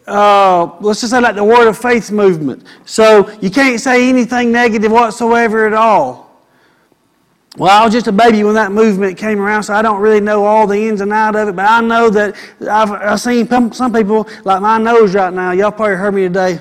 [0.08, 2.66] uh, let's just say like the Word of Faith movement.
[2.84, 6.28] So you can't say anything negative whatsoever at all.
[7.56, 10.20] Well, I was just a baby when that movement came around, so I don't really
[10.20, 11.56] know all the ins and outs of it.
[11.56, 12.36] But I know that
[12.70, 16.60] I've, I've seen some people, like my nose right now, y'all probably heard me today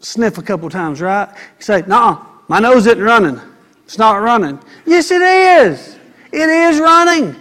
[0.00, 1.28] sniff a couple times, right?
[1.28, 3.40] You say, nah, my nose isn't running.
[3.84, 4.60] It's not running.
[4.86, 5.96] Yes, it is.
[6.32, 7.34] It is running.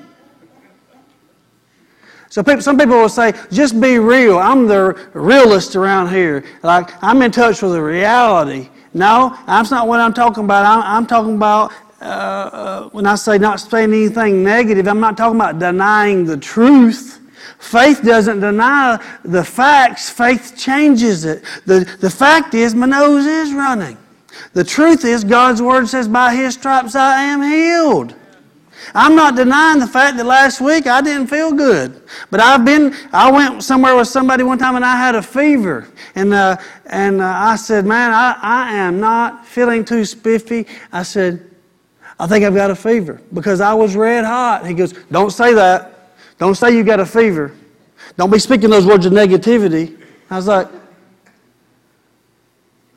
[2.33, 4.39] So people, some people will say, just be real.
[4.39, 6.43] I'm the realist around here.
[6.63, 8.69] Like, I'm in touch with the reality.
[8.95, 10.65] No, that's not what I'm talking about.
[10.65, 11.71] I'm, I'm talking about
[12.01, 16.35] uh, uh, when I say not saying anything negative, I'm not talking about denying the
[16.35, 17.19] truth.
[17.59, 21.43] Faith doesn't deny the facts, faith changes it.
[21.67, 23.95] The, the fact is, my nose is running.
[24.53, 28.15] The truth is, God's Word says, by His stripes I am healed.
[28.95, 32.03] I'm not denying the fact that last week I didn't feel good.
[32.29, 35.87] But I've been, I went somewhere with somebody one time and I had a fever.
[36.13, 40.67] And, uh, and uh, I said, Man, I, I am not feeling too spiffy.
[40.91, 41.49] I said,
[42.19, 44.67] I think I've got a fever because I was red hot.
[44.67, 46.15] He goes, Don't say that.
[46.37, 47.55] Don't say you got a fever.
[48.15, 49.99] Don't be speaking those words of negativity.
[50.29, 50.67] I was like,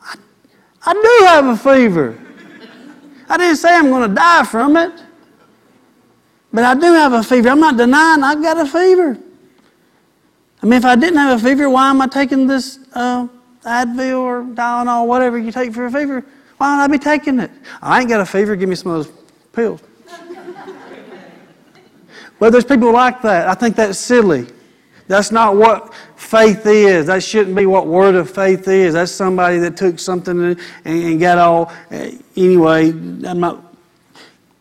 [0.02, 0.16] I,
[0.84, 2.18] I do have a fever.
[3.28, 5.05] I didn't say I'm going to die from it.
[6.56, 7.50] But I do have a fever.
[7.50, 9.18] I'm not denying I've got a fever.
[10.62, 13.28] I mean, if I didn't have a fever, why am I taking this uh,
[13.62, 16.24] Advil or Tylenol, whatever you take for a fever?
[16.56, 17.50] Why don't I be taking it?
[17.82, 18.56] I ain't got a fever.
[18.56, 19.14] Give me some of those
[19.52, 19.82] pills.
[22.40, 23.48] well, there's people like that.
[23.50, 24.46] I think that's silly.
[25.08, 27.08] That's not what faith is.
[27.08, 28.94] That shouldn't be what word of faith is.
[28.94, 31.70] That's somebody that took something and, and got all.
[31.90, 33.65] Uh, anyway, I'm not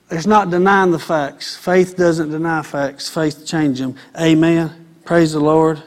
[0.09, 1.55] it's not denying the facts.
[1.55, 3.95] Faith doesn't deny facts, faith changes them.
[4.19, 4.85] Amen.
[5.03, 5.81] Praise the Lord.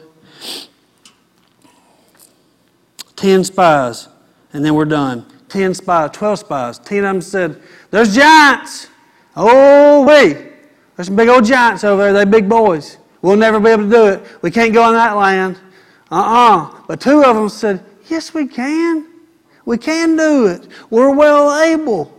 [3.16, 4.08] Ten spies,
[4.52, 5.26] and then we're done.
[5.48, 6.78] 10 spies, 12 spies.
[6.78, 7.60] 10 of them said,
[7.90, 8.88] There's giants.
[9.34, 10.36] Oh, wait.
[10.96, 12.12] There's some big old giants over there.
[12.12, 12.98] They big boys.
[13.22, 14.42] We'll never be able to do it.
[14.42, 15.58] We can't go in that land.
[16.10, 19.06] Uh uh But two of them said, Yes, we can.
[19.64, 20.66] We can do it.
[20.90, 22.14] We're well able.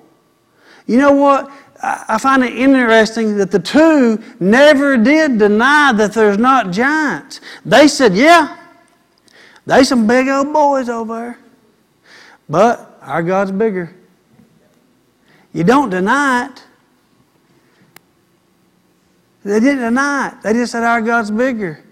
[0.86, 1.52] You know what?
[1.82, 7.40] I find it interesting that the two never did deny that there's not giants.
[7.64, 8.58] They said, Yeah,
[9.66, 11.40] they some big old boys over there.
[12.50, 13.96] But our God's bigger.
[15.54, 16.64] You don't deny it.
[19.44, 20.42] They didn't deny it.
[20.44, 21.84] They just said our God's bigger.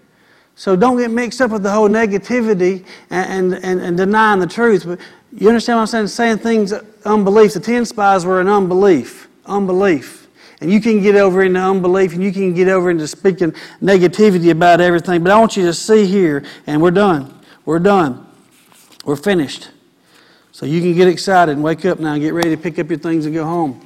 [0.54, 4.84] So don't get mixed up with the whole negativity and, and, and, denying the truth.
[4.84, 4.98] But
[5.32, 6.08] you understand what I'm saying?
[6.08, 6.72] Saying things,
[7.04, 7.54] unbelief.
[7.54, 9.27] The ten spies were in unbelief.
[9.48, 10.28] Unbelief.
[10.60, 14.50] And you can get over into unbelief and you can get over into speaking negativity
[14.50, 15.22] about everything.
[15.22, 17.40] But I want you to see here, and we're done.
[17.64, 18.26] We're done.
[19.04, 19.70] We're finished.
[20.52, 22.88] So you can get excited and wake up now and get ready to pick up
[22.88, 23.80] your things and go home.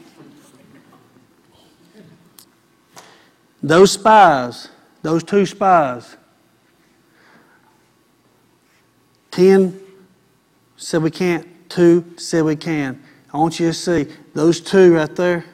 [3.63, 4.69] Those spies,
[5.03, 6.17] those two spies,
[9.31, 9.81] 10
[10.77, 13.03] said we can't, 2 said we can.
[13.33, 15.45] I want you to see those two right there,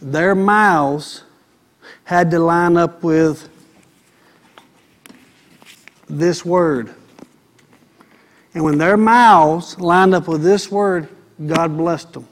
[0.00, 1.24] their mouths
[2.04, 3.48] had to line up with
[6.08, 6.94] this word.
[8.54, 11.08] And when their mouths lined up with this word,
[11.46, 12.26] God blessed them.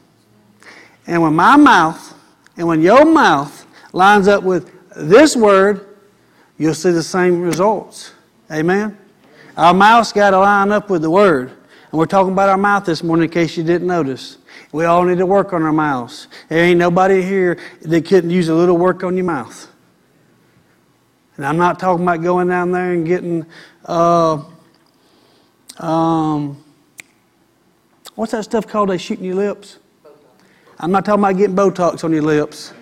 [1.07, 2.15] And when my mouth
[2.57, 5.97] and when your mouth lines up with this word,
[6.59, 8.13] you'll see the same results.
[8.51, 8.99] Amen?
[9.57, 11.51] Our mouth's got to line up with the word.
[11.91, 14.38] And we're talking about our mouth this morning in case you didn't notice.
[14.73, 16.29] We all need to work on our mouths.
[16.49, 19.71] There ain't nobody here that couldn't use a little work on your mouth.
[21.37, 23.47] And I'm not talking about going down there and getting,
[23.85, 24.43] uh,
[25.79, 26.63] um,
[28.15, 29.79] what's that stuff called they shoot in your lips?
[30.81, 32.73] I'm not talking about getting Botox on your lips.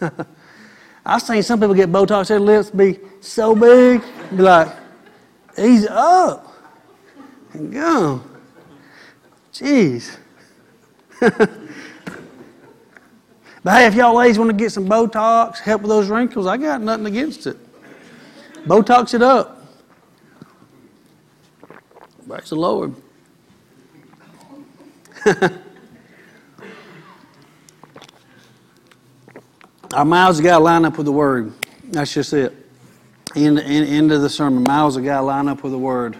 [1.06, 4.74] I've seen some people get Botox, their lips be so big, be like,
[5.58, 6.43] ease up
[7.54, 8.22] and go.
[9.52, 10.16] Jeez.
[11.20, 11.48] but
[13.64, 16.80] hey, if y'all ladies want to get some Botox, help with those wrinkles, I got
[16.80, 17.56] nothing against it.
[18.66, 19.66] Botox it up.
[22.26, 22.94] Praise the Lord.
[29.94, 31.52] Our mouths got to line up with the Word.
[31.84, 32.52] That's just it.
[33.36, 34.64] End, end, end of the sermon.
[34.64, 36.16] Mouths got to line up with the Word.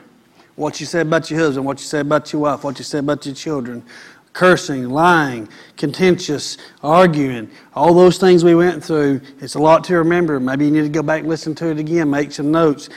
[0.56, 2.98] What you say about your husband, what you say about your wife, what you say
[2.98, 3.84] about your children,
[4.32, 9.20] cursing, lying, contentious, arguing, all those things we went through.
[9.40, 10.38] It's a lot to remember.
[10.38, 12.88] Maybe you need to go back and listen to it again, make some notes.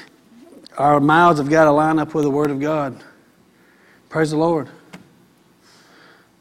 [0.77, 3.03] Our mouths have got to line up with the Word of God.
[4.09, 4.69] Praise the Lord.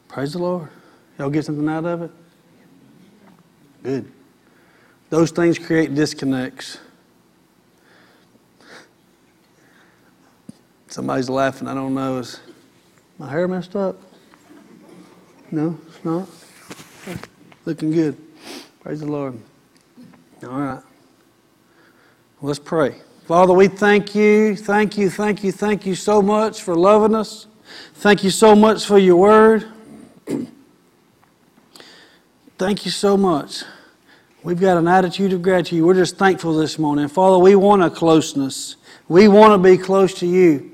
[0.09, 0.69] Praise the Lord.
[1.19, 2.11] Y'all get something out of it?
[3.83, 4.13] Good.
[5.09, 6.79] Those things create disconnects.
[10.97, 11.69] Somebody's laughing.
[11.69, 12.17] I don't know.
[12.21, 12.41] Is
[13.19, 14.01] my hair messed up?
[15.51, 16.27] No, it's not.
[17.67, 18.17] Looking good.
[18.81, 19.39] Praise the Lord.
[20.43, 20.83] All right.
[22.41, 22.95] Let's pray.
[23.27, 27.47] Father, we thank you, thank you, thank you, thank you so much for loving us.
[27.97, 29.71] Thank you so much for your word.
[32.57, 33.65] thank you so much.
[34.43, 35.85] We've got an attitude of gratitude.
[35.85, 37.07] We're just thankful this morning.
[37.09, 38.77] Father, we want a closeness.
[39.09, 40.73] We want to be close to you.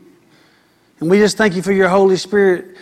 [1.02, 2.76] And we just thank you for your Holy Spirit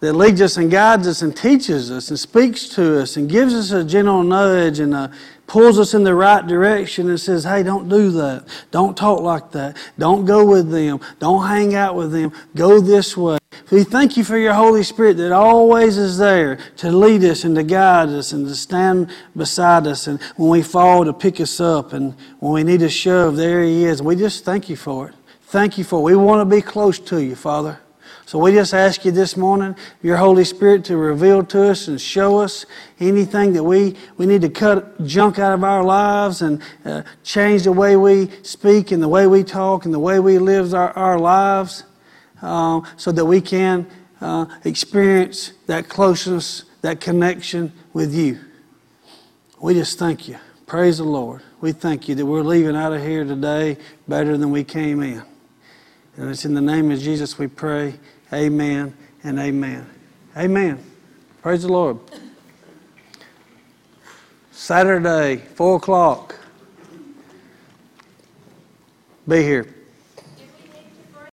[0.00, 3.54] that leads us and guides us and teaches us and speaks to us and gives
[3.54, 5.06] us a gentle nudge and uh,
[5.46, 8.44] pulls us in the right direction and says, hey, don't do that.
[8.72, 9.76] Don't talk like that.
[10.00, 10.98] Don't go with them.
[11.20, 12.32] Don't hang out with them.
[12.56, 13.38] Go this way.
[13.70, 17.54] We thank you for your Holy Spirit that always is there to lead us and
[17.54, 20.08] to guide us and to stand beside us.
[20.08, 21.92] And when we fall, to pick us up.
[21.92, 24.02] And when we need a shove, there He is.
[24.02, 25.14] We just thank you for it.
[25.48, 26.02] Thank you for it.
[26.02, 27.80] We want to be close to you, Father.
[28.26, 31.98] So we just ask you this morning, your Holy Spirit, to reveal to us and
[31.98, 32.66] show us
[33.00, 37.62] anything that we, we need to cut junk out of our lives and uh, change
[37.62, 40.90] the way we speak and the way we talk and the way we live our,
[40.90, 41.84] our lives
[42.42, 43.86] uh, so that we can
[44.20, 48.38] uh, experience that closeness, that connection with you.
[49.62, 50.38] We just thank you.
[50.66, 51.40] Praise the Lord.
[51.62, 55.22] We thank you that we're leaving out of here today better than we came in.
[56.18, 57.94] And it's in the name of Jesus we pray.
[58.32, 58.92] Amen
[59.22, 59.88] and amen.
[60.36, 60.84] Amen.
[61.42, 61.98] Praise the Lord.
[64.50, 66.34] Saturday, 4 o'clock.
[69.28, 69.77] Be here.